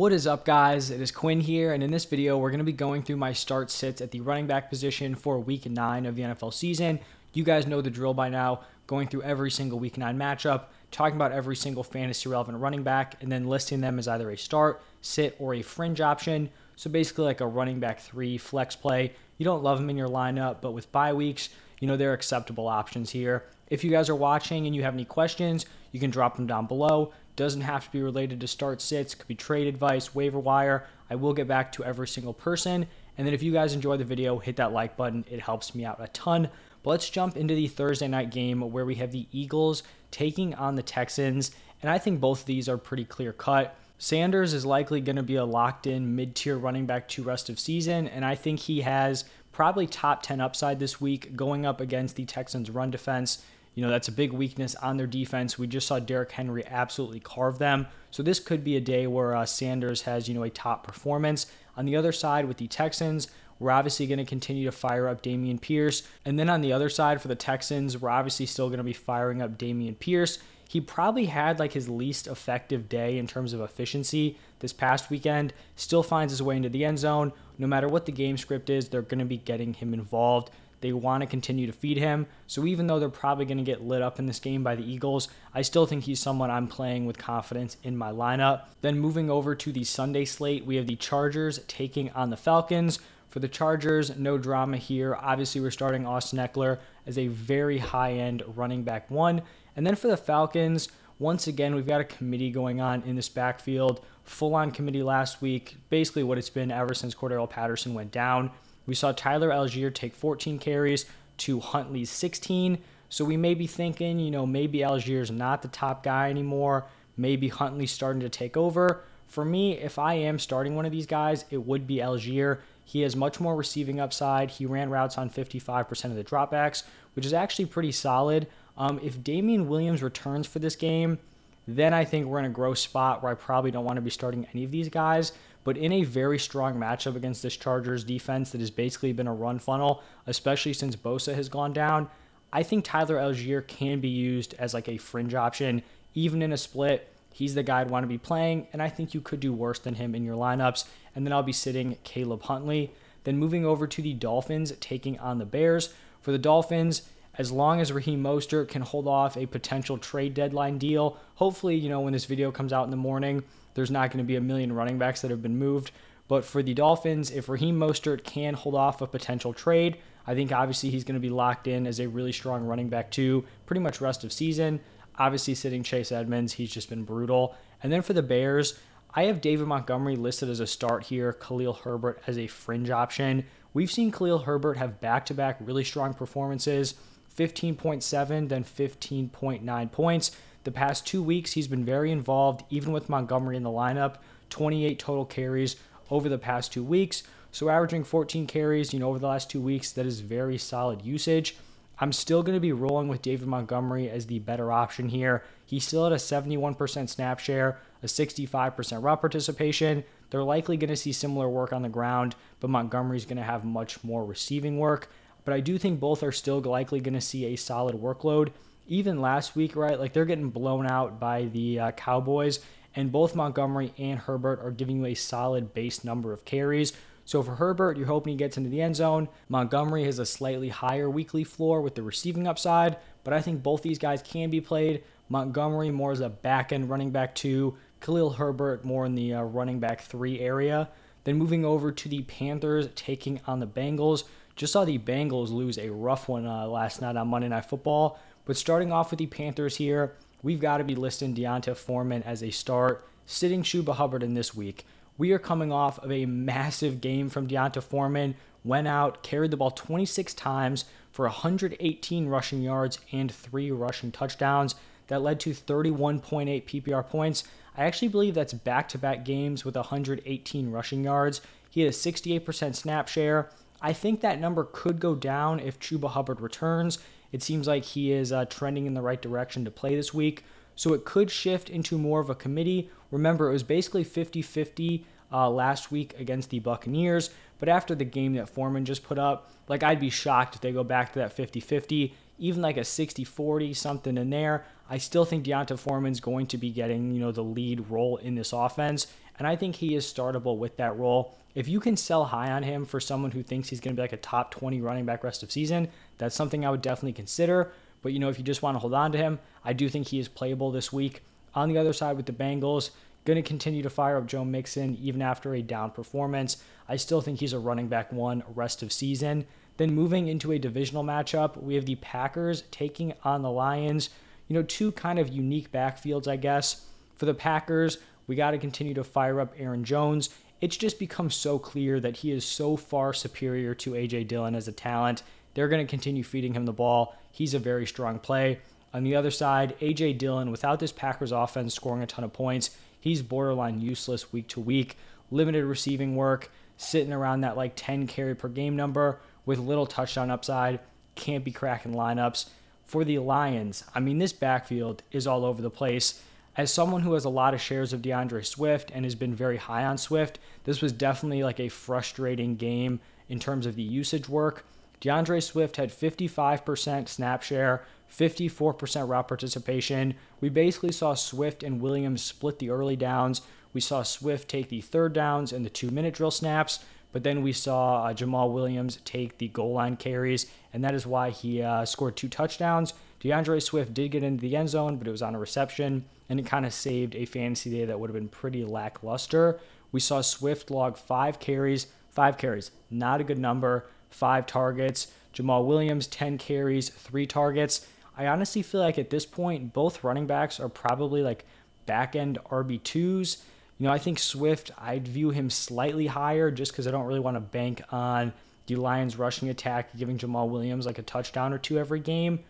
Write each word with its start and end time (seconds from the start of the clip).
What 0.00 0.14
is 0.14 0.26
up, 0.26 0.46
guys? 0.46 0.90
It 0.90 1.02
is 1.02 1.10
Quinn 1.10 1.42
here, 1.42 1.74
and 1.74 1.82
in 1.82 1.90
this 1.90 2.06
video, 2.06 2.38
we're 2.38 2.48
going 2.48 2.56
to 2.56 2.64
be 2.64 2.72
going 2.72 3.02
through 3.02 3.18
my 3.18 3.34
start 3.34 3.70
sits 3.70 4.00
at 4.00 4.10
the 4.10 4.22
running 4.22 4.46
back 4.46 4.70
position 4.70 5.14
for 5.14 5.38
week 5.38 5.66
nine 5.66 6.06
of 6.06 6.16
the 6.16 6.22
NFL 6.22 6.54
season. 6.54 6.98
You 7.34 7.44
guys 7.44 7.66
know 7.66 7.82
the 7.82 7.90
drill 7.90 8.14
by 8.14 8.30
now, 8.30 8.60
going 8.86 9.08
through 9.08 9.24
every 9.24 9.50
single 9.50 9.78
week 9.78 9.98
nine 9.98 10.16
matchup, 10.16 10.68
talking 10.90 11.16
about 11.16 11.32
every 11.32 11.54
single 11.54 11.82
fantasy 11.82 12.30
relevant 12.30 12.56
running 12.56 12.82
back, 12.82 13.16
and 13.20 13.30
then 13.30 13.46
listing 13.46 13.82
them 13.82 13.98
as 13.98 14.08
either 14.08 14.30
a 14.30 14.38
start, 14.38 14.80
sit, 15.02 15.36
or 15.38 15.52
a 15.52 15.60
fringe 15.60 16.00
option. 16.00 16.48
So 16.76 16.88
basically, 16.88 17.26
like 17.26 17.42
a 17.42 17.46
running 17.46 17.78
back 17.78 18.00
three 18.00 18.38
flex 18.38 18.74
play. 18.74 19.12
You 19.36 19.44
don't 19.44 19.62
love 19.62 19.78
them 19.78 19.90
in 19.90 19.98
your 19.98 20.08
lineup, 20.08 20.62
but 20.62 20.72
with 20.72 20.90
bye 20.92 21.12
weeks, 21.12 21.50
you 21.78 21.86
know 21.86 21.98
they're 21.98 22.14
acceptable 22.14 22.68
options 22.68 23.10
here. 23.10 23.44
If 23.68 23.84
you 23.84 23.90
guys 23.90 24.08
are 24.08 24.16
watching 24.16 24.66
and 24.66 24.74
you 24.74 24.82
have 24.82 24.94
any 24.94 25.04
questions, 25.04 25.66
you 25.92 26.00
can 26.00 26.10
drop 26.10 26.36
them 26.36 26.46
down 26.46 26.64
below. 26.64 27.12
Doesn't 27.40 27.62
have 27.62 27.86
to 27.86 27.90
be 27.90 28.02
related 28.02 28.38
to 28.42 28.46
start 28.46 28.82
sits, 28.82 29.14
could 29.14 29.26
be 29.26 29.34
trade 29.34 29.66
advice, 29.66 30.14
waiver 30.14 30.38
wire. 30.38 30.86
I 31.08 31.14
will 31.14 31.32
get 31.32 31.48
back 31.48 31.72
to 31.72 31.84
every 31.84 32.06
single 32.06 32.34
person. 32.34 32.86
And 33.16 33.26
then 33.26 33.32
if 33.32 33.42
you 33.42 33.50
guys 33.50 33.72
enjoy 33.72 33.96
the 33.96 34.04
video, 34.04 34.38
hit 34.38 34.56
that 34.56 34.74
like 34.74 34.94
button. 34.94 35.24
It 35.30 35.40
helps 35.40 35.74
me 35.74 35.86
out 35.86 35.96
a 36.00 36.08
ton. 36.08 36.50
But 36.82 36.90
let's 36.90 37.08
jump 37.08 37.38
into 37.38 37.54
the 37.54 37.66
Thursday 37.66 38.08
night 38.08 38.28
game 38.28 38.60
where 38.72 38.84
we 38.84 38.96
have 38.96 39.10
the 39.10 39.26
Eagles 39.32 39.84
taking 40.10 40.54
on 40.56 40.74
the 40.74 40.82
Texans. 40.82 41.52
And 41.80 41.90
I 41.90 41.96
think 41.96 42.20
both 42.20 42.40
of 42.40 42.44
these 42.44 42.68
are 42.68 42.76
pretty 42.76 43.06
clear 43.06 43.32
cut. 43.32 43.74
Sanders 43.96 44.52
is 44.52 44.66
likely 44.66 45.00
going 45.00 45.16
to 45.16 45.22
be 45.22 45.36
a 45.36 45.44
locked 45.46 45.86
in 45.86 46.14
mid 46.14 46.34
tier 46.34 46.58
running 46.58 46.84
back 46.84 47.08
to 47.08 47.22
rest 47.22 47.48
of 47.48 47.58
season. 47.58 48.06
And 48.06 48.22
I 48.22 48.34
think 48.34 48.60
he 48.60 48.82
has 48.82 49.24
probably 49.50 49.86
top 49.86 50.22
10 50.22 50.42
upside 50.42 50.78
this 50.78 51.00
week 51.00 51.34
going 51.34 51.64
up 51.64 51.80
against 51.80 52.16
the 52.16 52.26
Texans' 52.26 52.68
run 52.68 52.90
defense. 52.90 53.42
You 53.74 53.84
know, 53.84 53.90
that's 53.90 54.08
a 54.08 54.12
big 54.12 54.32
weakness 54.32 54.74
on 54.76 54.96
their 54.96 55.06
defense. 55.06 55.58
We 55.58 55.66
just 55.66 55.86
saw 55.86 55.98
Derrick 55.98 56.32
Henry 56.32 56.64
absolutely 56.66 57.20
carve 57.20 57.58
them. 57.58 57.86
So 58.10 58.22
this 58.22 58.40
could 58.40 58.64
be 58.64 58.76
a 58.76 58.80
day 58.80 59.06
where 59.06 59.34
uh, 59.36 59.46
Sanders 59.46 60.02
has, 60.02 60.28
you 60.28 60.34
know, 60.34 60.42
a 60.42 60.50
top 60.50 60.86
performance. 60.86 61.46
On 61.76 61.86
the 61.86 61.96
other 61.96 62.12
side 62.12 62.46
with 62.46 62.56
the 62.56 62.66
Texans, 62.66 63.28
we're 63.60 63.70
obviously 63.70 64.06
going 64.06 64.18
to 64.18 64.24
continue 64.24 64.64
to 64.64 64.72
fire 64.72 65.06
up 65.06 65.22
Dameon 65.22 65.60
Pierce. 65.60 66.02
And 66.24 66.38
then 66.38 66.50
on 66.50 66.62
the 66.62 66.72
other 66.72 66.88
side 66.88 67.22
for 67.22 67.28
the 67.28 67.34
Texans, 67.34 67.96
we're 67.96 68.10
obviously 68.10 68.46
still 68.46 68.68
going 68.68 68.78
to 68.78 68.84
be 68.84 68.92
firing 68.92 69.40
up 69.40 69.58
Dameon 69.58 69.98
Pierce. 69.98 70.38
He 70.68 70.80
probably 70.80 71.26
had 71.26 71.58
like 71.58 71.72
his 71.72 71.88
least 71.88 72.26
effective 72.26 72.88
day 72.88 73.18
in 73.18 73.26
terms 73.26 73.52
of 73.52 73.60
efficiency 73.60 74.38
this 74.60 74.72
past 74.72 75.10
weekend. 75.10 75.52
Still 75.76 76.02
finds 76.02 76.32
his 76.32 76.42
way 76.42 76.56
into 76.56 76.68
the 76.68 76.84
end 76.84 76.98
zone. 76.98 77.32
No 77.58 77.66
matter 77.66 77.88
what 77.88 78.06
the 78.06 78.12
game 78.12 78.36
script 78.38 78.70
is, 78.70 78.88
they're 78.88 79.02
going 79.02 79.18
to 79.18 79.24
be 79.24 79.36
getting 79.36 79.74
him 79.74 79.92
involved. 79.92 80.50
They 80.80 80.92
want 80.92 81.22
to 81.22 81.26
continue 81.26 81.66
to 81.66 81.72
feed 81.72 81.98
him. 81.98 82.26
So 82.46 82.64
even 82.66 82.86
though 82.86 82.98
they're 82.98 83.08
probably 83.08 83.44
going 83.44 83.58
to 83.58 83.64
get 83.64 83.82
lit 83.82 84.02
up 84.02 84.18
in 84.18 84.26
this 84.26 84.38
game 84.38 84.62
by 84.62 84.76
the 84.76 84.84
Eagles, 84.84 85.28
I 85.54 85.62
still 85.62 85.86
think 85.86 86.04
he's 86.04 86.20
someone 86.20 86.50
I'm 86.50 86.66
playing 86.66 87.06
with 87.06 87.18
confidence 87.18 87.76
in 87.82 87.96
my 87.96 88.12
lineup. 88.12 88.64
Then 88.80 88.98
moving 88.98 89.30
over 89.30 89.54
to 89.54 89.72
the 89.72 89.84
Sunday 89.84 90.24
slate, 90.24 90.64
we 90.64 90.76
have 90.76 90.86
the 90.86 90.96
Chargers 90.96 91.60
taking 91.68 92.10
on 92.10 92.30
the 92.30 92.36
Falcons. 92.36 92.98
For 93.28 93.38
the 93.38 93.48
Chargers, 93.48 94.16
no 94.16 94.38
drama 94.38 94.76
here. 94.76 95.14
Obviously, 95.14 95.60
we're 95.60 95.70
starting 95.70 96.04
Austin 96.04 96.40
Ekeler 96.40 96.78
as 97.06 97.16
a 97.16 97.28
very 97.28 97.78
high 97.78 98.14
end 98.14 98.42
running 98.56 98.82
back 98.82 99.08
one. 99.10 99.42
And 99.76 99.86
then 99.86 99.94
for 99.94 100.08
the 100.08 100.16
Falcons, 100.16 100.88
once 101.20 101.46
again, 101.46 101.74
we've 101.74 101.86
got 101.86 102.00
a 102.00 102.04
committee 102.04 102.50
going 102.50 102.80
on 102.80 103.02
in 103.02 103.14
this 103.14 103.28
backfield. 103.28 104.04
Full 104.24 104.54
on 104.54 104.70
committee 104.70 105.02
last 105.02 105.42
week, 105.42 105.76
basically 105.90 106.22
what 106.24 106.38
it's 106.38 106.50
been 106.50 106.70
ever 106.70 106.94
since 106.94 107.14
Cordarrelle 107.14 107.48
Patterson 107.48 107.94
went 107.94 108.10
down. 108.10 108.50
We 108.90 108.96
saw 108.96 109.12
Tyler 109.12 109.50
Allgeier 109.50 109.94
take 109.94 110.16
14 110.16 110.58
carries 110.58 111.06
to 111.36 111.60
Huntley's 111.60 112.10
16. 112.10 112.76
So 113.08 113.24
we 113.24 113.36
may 113.36 113.54
be 113.54 113.68
thinking, 113.68 114.18
you 114.18 114.32
know, 114.32 114.44
maybe 114.44 114.78
Allgeier's 114.78 115.30
not 115.30 115.62
the 115.62 115.68
top 115.68 116.02
guy 116.02 116.28
anymore. 116.28 116.86
Maybe 117.16 117.46
Huntley's 117.46 117.92
starting 117.92 118.18
to 118.22 118.28
take 118.28 118.56
over. 118.56 119.02
For 119.28 119.44
me, 119.44 119.78
if 119.78 119.96
I 119.96 120.14
am 120.14 120.40
starting 120.40 120.74
one 120.74 120.86
of 120.86 120.90
these 120.90 121.06
guys, 121.06 121.44
it 121.50 121.58
would 121.58 121.86
be 121.86 121.98
Allgeier. 121.98 122.58
He 122.84 123.02
has 123.02 123.14
much 123.14 123.38
more 123.38 123.54
receiving 123.54 124.00
upside. 124.00 124.50
He 124.50 124.66
ran 124.66 124.90
routes 124.90 125.18
on 125.18 125.30
55% 125.30 126.06
of 126.06 126.16
the 126.16 126.24
dropbacks, 126.24 126.82
which 127.14 127.24
is 127.24 127.32
actually 127.32 127.66
pretty 127.66 127.92
solid. 127.92 128.48
Um, 128.76 128.98
if 129.04 129.22
Damien 129.22 129.68
Williams 129.68 130.02
returns 130.02 130.48
for 130.48 130.58
this 130.58 130.74
game, 130.74 131.20
then 131.68 131.94
I 131.94 132.04
think 132.04 132.26
we're 132.26 132.40
in 132.40 132.44
a 132.46 132.48
gross 132.48 132.80
spot 132.80 133.22
where 133.22 133.30
I 133.30 133.36
probably 133.36 133.70
don't 133.70 133.84
want 133.84 133.98
to 133.98 134.02
be 134.02 134.10
starting 134.10 134.48
any 134.52 134.64
of 134.64 134.72
these 134.72 134.88
guys. 134.88 135.30
But 135.62 135.76
in 135.76 135.92
a 135.92 136.04
very 136.04 136.38
strong 136.38 136.76
matchup 136.76 137.16
against 137.16 137.42
this 137.42 137.56
Chargers 137.56 138.04
defense 138.04 138.50
that 138.50 138.60
has 138.60 138.70
basically 138.70 139.12
been 139.12 139.26
a 139.26 139.34
run 139.34 139.58
funnel, 139.58 140.02
especially 140.26 140.72
since 140.72 140.96
Bosa 140.96 141.34
has 141.34 141.48
gone 141.48 141.72
down, 141.72 142.08
I 142.52 142.62
think 142.62 142.84
Tyler 142.84 143.16
Allgeier 143.16 143.66
can 143.66 144.00
be 144.00 144.08
used 144.08 144.54
as 144.58 144.74
like 144.74 144.88
a 144.88 144.96
fringe 144.96 145.34
option, 145.34 145.82
even 146.14 146.42
in 146.42 146.52
a 146.52 146.56
split. 146.56 147.12
He's 147.32 147.54
the 147.54 147.62
guy 147.62 147.80
I'd 147.80 147.90
want 147.90 148.02
to 148.04 148.08
be 148.08 148.18
playing, 148.18 148.66
and 148.72 148.82
I 148.82 148.88
think 148.88 149.14
you 149.14 149.20
could 149.20 149.40
do 149.40 149.52
worse 149.52 149.78
than 149.78 149.94
him 149.94 150.14
in 150.14 150.24
your 150.24 150.36
lineups. 150.36 150.84
And 151.14 151.24
then 151.24 151.32
I'll 151.32 151.42
be 151.42 151.52
sitting 151.52 151.96
Caleb 152.04 152.42
Huntley. 152.42 152.92
Then 153.24 153.38
moving 153.38 153.64
over 153.64 153.86
to 153.86 154.02
the 154.02 154.14
Dolphins, 154.14 154.72
taking 154.80 155.18
on 155.18 155.38
the 155.38 155.44
Bears. 155.44 155.92
For 156.20 156.32
the 156.32 156.38
Dolphins, 156.38 157.02
as 157.38 157.52
long 157.52 157.80
as 157.80 157.92
Raheem 157.92 158.22
Mostert 158.22 158.68
can 158.68 158.82
hold 158.82 159.06
off 159.06 159.36
a 159.36 159.46
potential 159.46 159.98
trade 159.98 160.34
deadline 160.34 160.78
deal, 160.78 161.16
hopefully, 161.36 161.76
you 161.76 161.88
know, 161.88 162.00
when 162.00 162.12
this 162.12 162.24
video 162.24 162.50
comes 162.50 162.72
out 162.72 162.84
in 162.84 162.90
the 162.90 162.96
morning, 162.96 163.42
there's 163.74 163.90
not 163.90 164.10
going 164.10 164.18
to 164.18 164.28
be 164.28 164.36
a 164.36 164.40
million 164.40 164.72
running 164.72 164.98
backs 164.98 165.22
that 165.22 165.30
have 165.30 165.42
been 165.42 165.56
moved. 165.56 165.92
But 166.28 166.44
for 166.44 166.62
the 166.62 166.74
Dolphins, 166.74 167.30
if 167.30 167.48
Raheem 167.48 167.78
Mostert 167.78 168.24
can 168.24 168.54
hold 168.54 168.74
off 168.74 169.00
a 169.00 169.06
potential 169.06 169.52
trade, 169.52 169.96
I 170.26 170.34
think 170.34 170.52
obviously 170.52 170.90
he's 170.90 171.04
going 171.04 171.14
to 171.14 171.20
be 171.20 171.30
locked 171.30 171.66
in 171.66 171.86
as 171.86 171.98
a 171.98 172.08
really 172.08 172.32
strong 172.32 172.64
running 172.64 172.88
back 172.88 173.10
too, 173.10 173.44
pretty 173.66 173.80
much 173.80 174.00
rest 174.00 174.22
of 174.22 174.32
season. 174.32 174.80
Obviously, 175.18 175.54
sitting 175.54 175.82
Chase 175.82 176.12
Edmonds, 176.12 176.52
he's 176.52 176.70
just 176.70 176.88
been 176.88 177.04
brutal. 177.04 177.54
And 177.82 177.92
then 177.92 178.02
for 178.02 178.12
the 178.12 178.22
Bears, 178.22 178.78
I 179.12 179.24
have 179.24 179.40
David 179.40 179.66
Montgomery 179.66 180.16
listed 180.16 180.48
as 180.48 180.60
a 180.60 180.66
start 180.66 181.04
here, 181.04 181.32
Khalil 181.32 181.72
Herbert 181.72 182.22
as 182.26 182.38
a 182.38 182.46
fringe 182.46 182.90
option. 182.90 183.44
We've 183.74 183.90
seen 183.90 184.12
Khalil 184.12 184.40
Herbert 184.40 184.76
have 184.76 185.00
back 185.00 185.26
to 185.26 185.34
back 185.34 185.56
really 185.60 185.84
strong 185.84 186.14
performances 186.14 186.94
15.7, 187.40 188.48
then 188.48 188.64
15.9 188.64 189.92
points. 189.92 190.30
The 190.64 190.70
past 190.70 191.06
two 191.06 191.22
weeks, 191.22 191.52
he's 191.52 191.68
been 191.68 191.84
very 191.84 192.12
involved, 192.12 192.64
even 192.68 192.92
with 192.92 193.08
Montgomery 193.08 193.56
in 193.56 193.62
the 193.62 193.70
lineup. 193.70 194.16
28 194.50 194.98
total 194.98 195.24
carries 195.24 195.76
over 196.10 196.28
the 196.28 196.38
past 196.38 196.72
two 196.72 196.84
weeks. 196.84 197.22
So, 197.50 197.68
averaging 197.68 198.04
14 198.04 198.46
carries, 198.46 198.92
you 198.92 199.00
know, 199.00 199.08
over 199.08 199.18
the 199.18 199.26
last 199.26 199.50
two 199.50 199.60
weeks, 199.60 199.90
that 199.92 200.06
is 200.06 200.20
very 200.20 200.58
solid 200.58 201.02
usage. 201.02 201.56
I'm 201.98 202.12
still 202.12 202.42
going 202.42 202.56
to 202.56 202.60
be 202.60 202.72
rolling 202.72 203.08
with 203.08 203.22
David 203.22 203.48
Montgomery 203.48 204.08
as 204.08 204.26
the 204.26 204.38
better 204.38 204.72
option 204.72 205.08
here. 205.08 205.44
He's 205.66 205.86
still 205.86 206.06
at 206.06 206.12
a 206.12 206.16
71% 206.16 207.08
snap 207.08 207.38
share, 207.38 207.78
a 208.02 208.06
65% 208.06 209.02
route 209.02 209.20
participation. 209.20 210.04
They're 210.30 210.42
likely 210.42 210.76
going 210.76 210.88
to 210.88 210.96
see 210.96 211.12
similar 211.12 211.48
work 211.48 211.72
on 211.72 211.82
the 211.82 211.88
ground, 211.88 212.36
but 212.60 212.70
Montgomery's 212.70 213.26
going 213.26 213.36
to 213.36 213.42
have 213.42 213.64
much 213.64 214.02
more 214.02 214.24
receiving 214.24 214.78
work. 214.78 215.10
But 215.50 215.56
I 215.56 215.60
do 215.62 215.78
think 215.78 215.98
both 215.98 216.22
are 216.22 216.30
still 216.30 216.60
likely 216.60 217.00
going 217.00 217.14
to 217.14 217.20
see 217.20 217.46
a 217.46 217.56
solid 217.56 217.96
workload 217.96 218.52
even 218.86 219.20
last 219.20 219.56
week, 219.56 219.74
right? 219.74 219.98
Like 219.98 220.12
they're 220.12 220.24
getting 220.24 220.50
blown 220.50 220.86
out 220.86 221.18
by 221.18 221.46
the 221.46 221.80
uh, 221.80 221.90
Cowboys, 221.90 222.60
and 222.94 223.10
both 223.10 223.34
Montgomery 223.34 223.92
and 223.98 224.16
Herbert 224.16 224.60
are 224.62 224.70
giving 224.70 224.98
you 224.98 225.06
a 225.06 225.14
solid 225.14 225.74
base 225.74 226.04
number 226.04 226.32
of 226.32 226.44
carries. 226.44 226.92
So 227.24 227.42
for 227.42 227.56
Herbert, 227.56 227.96
you're 227.96 228.06
hoping 228.06 228.30
he 228.30 228.36
gets 228.36 228.58
into 228.58 228.70
the 228.70 228.80
end 228.80 228.94
zone. 228.94 229.28
Montgomery 229.48 230.04
has 230.04 230.20
a 230.20 230.24
slightly 230.24 230.68
higher 230.68 231.10
weekly 231.10 231.42
floor 231.42 231.80
with 231.80 231.96
the 231.96 232.04
receiving 232.04 232.46
upside, 232.46 232.98
but 233.24 233.34
I 233.34 233.42
think 233.42 233.60
both 233.60 233.82
these 233.82 233.98
guys 233.98 234.22
can 234.22 234.50
be 234.50 234.60
played. 234.60 235.02
Montgomery 235.28 235.90
more 235.90 236.12
as 236.12 236.20
a 236.20 236.28
back 236.28 236.72
end 236.72 236.88
running 236.88 237.10
back 237.10 237.34
two, 237.34 237.76
Khalil 238.00 238.30
Herbert 238.30 238.84
more 238.84 239.04
in 239.04 239.16
the 239.16 239.34
uh, 239.34 239.42
running 239.42 239.80
back 239.80 240.00
three 240.00 240.38
area. 240.38 240.90
Then 241.24 241.38
moving 241.38 241.64
over 241.64 241.90
to 241.90 242.08
the 242.08 242.22
Panthers 242.22 242.88
taking 242.94 243.40
on 243.48 243.58
the 243.58 243.66
Bengals. 243.66 244.22
Just 244.60 244.74
saw 244.74 244.84
the 244.84 244.98
Bengals 244.98 245.48
lose 245.48 245.78
a 245.78 245.88
rough 245.88 246.28
one 246.28 246.44
uh, 246.44 246.66
last 246.66 247.00
night 247.00 247.16
on 247.16 247.28
Monday 247.28 247.48
Night 247.48 247.64
Football. 247.64 248.20
But 248.44 248.58
starting 248.58 248.92
off 248.92 249.10
with 249.10 249.16
the 249.16 249.26
Panthers 249.26 249.76
here, 249.76 250.16
we've 250.42 250.60
got 250.60 250.76
to 250.76 250.84
be 250.84 250.94
listing 250.94 251.32
D'Onta 251.32 251.74
Foreman 251.74 252.22
as 252.24 252.42
a 252.42 252.50
start, 252.50 253.08
sitting 253.24 253.62
Chuba 253.62 253.94
Hubbard 253.94 254.22
in 254.22 254.34
this 254.34 254.54
week. 254.54 254.84
We 255.16 255.32
are 255.32 255.38
coming 255.38 255.72
off 255.72 255.98
of 256.00 256.12
a 256.12 256.26
massive 256.26 257.00
game 257.00 257.30
from 257.30 257.46
D'Onta 257.46 257.82
Foreman. 257.82 258.34
Went 258.62 258.86
out, 258.86 259.22
carried 259.22 259.50
the 259.50 259.56
ball 259.56 259.70
26 259.70 260.34
times 260.34 260.84
for 261.10 261.24
118 261.24 262.28
rushing 262.28 262.60
yards 262.60 262.98
and 263.12 263.32
three 263.32 263.70
rushing 263.70 264.12
touchdowns. 264.12 264.74
That 265.06 265.22
led 265.22 265.40
to 265.40 265.52
31.8 265.52 266.66
PPR 266.66 267.08
points. 267.08 267.44
I 267.78 267.84
actually 267.84 268.08
believe 268.08 268.34
that's 268.34 268.52
back 268.52 268.90
to 268.90 268.98
back 268.98 269.24
games 269.24 269.64
with 269.64 269.76
118 269.76 270.70
rushing 270.70 271.04
yards. 271.04 271.40
He 271.70 271.80
had 271.80 271.88
a 271.88 271.96
68% 271.96 272.74
snap 272.74 273.08
share. 273.08 273.48
I 273.82 273.92
think 273.92 274.20
that 274.20 274.40
number 274.40 274.68
could 274.70 275.00
go 275.00 275.14
down 275.14 275.60
if 275.60 275.80
Chuba 275.80 276.10
Hubbard 276.10 276.40
returns. 276.40 276.98
It 277.32 277.42
seems 277.42 277.66
like 277.66 277.84
he 277.84 278.12
is 278.12 278.32
uh, 278.32 278.44
trending 278.46 278.86
in 278.86 278.94
the 278.94 279.02
right 279.02 279.20
direction 279.20 279.64
to 279.64 279.70
play 279.70 279.94
this 279.94 280.12
week. 280.12 280.44
So 280.76 280.94
it 280.94 281.04
could 281.04 281.30
shift 281.30 281.70
into 281.70 281.98
more 281.98 282.20
of 282.20 282.30
a 282.30 282.34
committee. 282.34 282.90
Remember, 283.10 283.48
it 283.48 283.52
was 283.52 283.62
basically 283.62 284.04
50 284.04 284.42
50 284.42 285.04
uh, 285.32 285.50
last 285.50 285.92
week 285.92 286.14
against 286.18 286.50
the 286.50 286.58
Buccaneers. 286.58 287.30
But 287.58 287.68
after 287.68 287.94
the 287.94 288.04
game 288.04 288.34
that 288.34 288.48
Foreman 288.48 288.84
just 288.84 289.04
put 289.04 289.18
up, 289.18 289.50
like 289.68 289.82
I'd 289.82 290.00
be 290.00 290.10
shocked 290.10 290.56
if 290.56 290.60
they 290.60 290.72
go 290.72 290.82
back 290.82 291.12
to 291.12 291.18
that 291.20 291.32
50 291.32 291.60
50, 291.60 292.14
even 292.38 292.62
like 292.62 292.78
a 292.78 292.84
60 292.84 293.24
40, 293.24 293.74
something 293.74 294.16
in 294.16 294.30
there. 294.30 294.64
I 294.88 294.98
still 294.98 295.24
think 295.24 295.44
D'Onta 295.44 295.78
Foreman's 295.78 296.20
going 296.20 296.46
to 296.48 296.58
be 296.58 296.70
getting, 296.70 297.12
you 297.12 297.20
know, 297.20 297.30
the 297.30 297.44
lead 297.44 297.88
role 297.90 298.16
in 298.16 298.34
this 298.34 298.52
offense. 298.52 299.06
and 299.38 299.46
I 299.46 299.56
think 299.56 299.76
he 299.76 299.94
is 299.94 300.04
startable 300.04 300.58
with 300.58 300.76
that 300.78 300.98
role. 300.98 301.36
If 301.54 301.68
you 301.68 301.80
can 301.80 301.96
sell 301.96 302.24
high 302.24 302.50
on 302.50 302.62
him 302.62 302.84
for 302.84 303.00
someone 303.00 303.32
who 303.32 303.42
thinks 303.42 303.68
he's 303.68 303.80
going 303.80 303.94
to 303.94 304.00
be 304.00 304.02
like 304.02 304.12
a 304.12 304.18
top 304.18 304.50
20 304.52 304.80
running 304.80 305.04
back 305.04 305.24
rest 305.24 305.42
of 305.42 305.50
season, 305.50 305.88
that's 306.18 306.36
something 306.36 306.64
I 306.64 306.70
would 306.70 306.82
definitely 306.82 307.12
consider. 307.12 307.72
But 308.02 308.12
you 308.12 308.18
know, 308.18 308.28
if 308.28 308.38
you 308.38 308.44
just 308.44 308.62
want 308.62 308.76
to 308.76 308.78
hold 308.78 308.94
on 308.94 309.12
to 309.12 309.18
him, 309.18 309.38
I 309.64 309.72
do 309.72 309.88
think 309.88 310.08
he 310.08 310.18
is 310.18 310.28
playable 310.28 310.70
this 310.70 310.92
week. 310.92 311.22
On 311.54 311.68
the 311.68 311.78
other 311.78 311.92
side 311.92 312.16
with 312.16 312.26
the 312.26 312.32
Bengals, 312.32 312.90
going 313.24 313.36
to 313.36 313.46
continue 313.46 313.82
to 313.82 313.90
fire 313.90 314.16
up 314.16 314.26
Joe 314.26 314.44
Mixon 314.44 314.96
even 315.00 315.20
after 315.20 315.54
a 315.54 315.62
down 315.62 315.90
performance. 315.90 316.62
I 316.88 316.96
still 316.96 317.20
think 317.20 317.40
he's 317.40 317.52
a 317.52 317.58
running 317.58 317.88
back 317.88 318.12
one 318.12 318.42
rest 318.54 318.82
of 318.82 318.92
season. 318.92 319.46
Then 319.76 319.94
moving 319.94 320.28
into 320.28 320.52
a 320.52 320.58
divisional 320.58 321.04
matchup, 321.04 321.60
we 321.62 321.74
have 321.74 321.86
the 321.86 321.96
Packers 321.96 322.62
taking 322.70 323.14
on 323.24 323.42
the 323.42 323.50
Lions. 323.50 324.10
You 324.48 324.54
know, 324.54 324.62
two 324.62 324.92
kind 324.92 325.18
of 325.18 325.28
unique 325.28 325.72
backfields, 325.72 326.28
I 326.28 326.36
guess. 326.36 326.86
For 327.16 327.26
the 327.26 327.34
Packers, 327.34 327.98
we 328.26 328.36
got 328.36 328.52
to 328.52 328.58
continue 328.58 328.94
to 328.94 329.04
fire 329.04 329.40
up 329.40 329.54
Aaron 329.58 329.84
Jones. 329.84 330.30
It's 330.60 330.76
just 330.76 330.98
become 330.98 331.30
so 331.30 331.58
clear 331.58 332.00
that 332.00 332.18
he 332.18 332.32
is 332.32 332.44
so 332.44 332.76
far 332.76 333.14
superior 333.14 333.74
to 333.76 333.94
A.J. 333.94 334.24
Dillon 334.24 334.54
as 334.54 334.68
a 334.68 334.72
talent. 334.72 335.22
They're 335.54 335.68
going 335.68 335.84
to 335.84 335.90
continue 335.90 336.22
feeding 336.22 336.52
him 336.52 336.66
the 336.66 336.72
ball. 336.72 337.16
He's 337.32 337.54
a 337.54 337.58
very 337.58 337.86
strong 337.86 338.18
play. 338.18 338.58
On 338.92 339.02
the 339.02 339.16
other 339.16 339.30
side, 339.30 339.74
A.J. 339.80 340.14
Dillon, 340.14 340.50
without 340.50 340.78
this 340.78 340.92
Packers 340.92 341.32
offense 341.32 341.74
scoring 341.74 342.02
a 342.02 342.06
ton 342.06 342.24
of 342.24 342.32
points, 342.32 342.70
he's 343.00 343.22
borderline 343.22 343.80
useless 343.80 344.32
week 344.32 344.48
to 344.48 344.60
week. 344.60 344.98
Limited 345.30 345.64
receiving 345.64 346.16
work, 346.16 346.50
sitting 346.76 347.12
around 347.12 347.40
that 347.40 347.56
like 347.56 347.72
10 347.76 348.06
carry 348.06 348.34
per 348.34 348.48
game 348.48 348.76
number 348.76 349.20
with 349.46 349.58
little 349.58 349.86
touchdown 349.86 350.30
upside. 350.30 350.80
Can't 351.14 351.44
be 351.44 351.52
cracking 351.52 351.94
lineups. 351.94 352.48
For 352.84 353.04
the 353.04 353.20
Lions, 353.20 353.84
I 353.94 354.00
mean, 354.00 354.18
this 354.18 354.32
backfield 354.32 355.04
is 355.12 355.26
all 355.26 355.44
over 355.44 355.62
the 355.62 355.70
place. 355.70 356.20
As 356.56 356.72
someone 356.72 357.02
who 357.02 357.14
has 357.14 357.24
a 357.24 357.30
lot 357.30 357.54
of 357.54 357.60
shares 357.60 357.92
of 357.92 358.02
D'Andre 358.02 358.42
Swift 358.42 358.90
and 358.92 359.04
has 359.04 359.14
been 359.14 359.34
very 359.34 359.56
high 359.56 359.84
on 359.84 359.98
Swift, 359.98 360.38
this 360.64 360.80
was 360.80 360.92
definitely 360.92 361.44
like 361.44 361.60
a 361.60 361.68
frustrating 361.68 362.56
game 362.56 363.00
in 363.28 363.38
terms 363.38 363.66
of 363.66 363.76
the 363.76 363.82
usage 363.82 364.28
work. 364.28 364.64
D'Andre 365.00 365.40
Swift 365.40 365.76
had 365.76 365.90
55% 365.90 367.08
snap 367.08 367.42
share, 367.42 367.84
54% 368.12 369.08
route 369.08 369.28
participation. 369.28 370.14
We 370.40 370.48
basically 370.48 370.92
saw 370.92 371.14
Swift 371.14 371.62
and 371.62 371.80
Williams 371.80 372.22
split 372.22 372.58
the 372.58 372.70
early 372.70 372.96
downs. 372.96 373.42
We 373.72 373.80
saw 373.80 374.02
Swift 374.02 374.48
take 374.48 374.68
the 374.68 374.80
third 374.80 375.12
downs 375.12 375.52
and 375.52 375.64
the 375.64 375.70
two 375.70 375.90
minute 375.90 376.14
drill 376.14 376.32
snaps, 376.32 376.80
but 377.12 377.22
then 377.22 377.42
we 377.42 377.52
saw 377.52 378.04
uh, 378.04 378.12
Jamaal 378.12 378.52
Williams 378.52 378.98
take 379.04 379.38
the 379.38 379.48
goal 379.48 379.72
line 379.72 379.96
carries, 379.96 380.46
and 380.72 380.84
that 380.84 380.94
is 380.94 381.06
why 381.06 381.30
he 381.30 381.62
uh, 381.62 381.84
scored 381.84 382.16
two 382.16 382.28
touchdowns. 382.28 382.92
D'Andre 383.20 383.60
Swift 383.60 383.92
did 383.92 384.12
get 384.12 384.22
into 384.22 384.40
the 384.40 384.56
end 384.56 384.70
zone, 384.70 384.96
but 384.96 385.06
it 385.06 385.10
was 385.10 385.22
on 385.22 385.34
a 385.34 385.38
reception, 385.38 386.04
and 386.28 386.40
it 386.40 386.46
kind 386.46 386.64
of 386.64 386.72
saved 386.72 387.14
a 387.14 387.26
fantasy 387.26 387.70
day 387.70 387.84
that 387.84 388.00
would 388.00 388.08
have 388.08 388.14
been 388.14 388.28
pretty 388.28 388.64
lackluster. 388.64 389.60
We 389.92 390.00
saw 390.00 390.22
Swift 390.22 390.70
log 390.70 390.96
five 390.96 391.38
carries, 391.38 391.86
five 392.10 392.38
carries, 392.38 392.70
not 392.90 393.20
a 393.20 393.24
good 393.24 393.38
number, 393.38 393.86
five 394.08 394.46
targets. 394.46 395.08
Jamaal 395.34 395.66
Williams, 395.66 396.06
10 396.06 396.38
carries, 396.38 396.88
three 396.88 397.26
targets. 397.26 397.86
I 398.16 398.26
honestly 398.26 398.62
feel 398.62 398.80
like 398.80 398.98
at 398.98 399.10
this 399.10 399.26
point, 399.26 399.72
both 399.72 400.02
running 400.02 400.26
backs 400.26 400.58
are 400.58 400.68
probably 400.68 401.22
like 401.22 401.44
back 401.86 402.16
end 402.16 402.38
RB2s. 402.50 403.38
You 403.78 403.86
know, 403.86 403.92
I 403.92 403.98
think 403.98 404.18
Swift, 404.18 404.70
I'd 404.78 405.06
view 405.06 405.30
him 405.30 405.48
slightly 405.48 406.06
higher 406.06 406.50
just 406.50 406.72
because 406.72 406.86
I 406.86 406.90
don't 406.90 407.06
really 407.06 407.20
want 407.20 407.36
to 407.36 407.40
bank 407.40 407.82
on 407.90 408.32
the 408.66 408.76
Lions 408.76 409.16
rushing 409.16 409.48
attack, 409.48 409.96
giving 409.96 410.18
Jamaal 410.18 410.48
Williams 410.48 410.86
like 410.86 410.98
a 410.98 411.02
touchdown 411.02 411.52
or 411.52 411.58
two 411.58 411.78
every 411.78 412.00
game. 412.00 412.40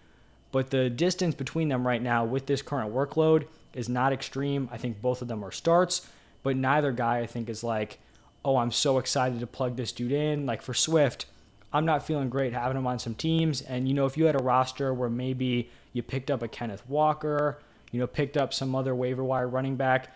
But 0.53 0.71
the 0.71 0.91
distance 0.91 1.35
between 1.35 1.69
them 1.69 1.87
right 1.87 2.03
now 2.03 2.25
with 2.25 2.47
this 2.47 2.63
current 2.63 2.93
workload 2.93 3.47
is 3.75 3.89
not 3.89 4.13
extreme. 4.13 4.69
I 4.73 4.79
think 4.79 5.01
both 5.01 5.23
of 5.23 5.29
them 5.29 5.45
are 5.45 5.53
starts, 5.53 6.09
but 6.43 6.57
neither 6.57 6.93
guy 6.93 7.19
I 7.19 7.27
think 7.27 7.49
is 7.49 7.63
like, 7.63 7.99
oh, 8.45 8.57
I'm 8.57 8.73
so 8.73 8.99
excited 8.99 9.41
to 9.41 9.47
plug 9.47 9.77
this 9.77 9.93
dude 9.93 10.13
in. 10.13 10.47
Like 10.47 10.63
for 10.63 10.75
Swift, 10.75 11.27
I'm 11.73 11.85
not 11.85 12.05
feeling 12.05 12.31
great 12.31 12.53
having 12.53 12.77
him 12.77 12.87
on 12.87 12.99
some 12.99 13.15
teams. 13.15 13.63
And, 13.63 13.87
you 13.87 13.95
know, 13.95 14.07
if 14.07 14.17
you 14.17 14.25
had 14.25 14.41
a 14.41 14.43
roster 14.43 14.93
where 14.93 15.11
maybe 15.11 15.71
you 15.93 16.03
picked 16.03 16.31
up 16.31 16.43
a 16.43 16.49
Kenneth 16.49 16.83
Walker, 16.89 17.59
you 17.93 18.01
know, 18.01 18.07
picked 18.07 18.37
up 18.37 18.53
some 18.53 18.75
other 18.75 18.95
waiver 18.95 19.23
wire 19.23 19.49
running 19.49 19.77
back, 19.77 20.15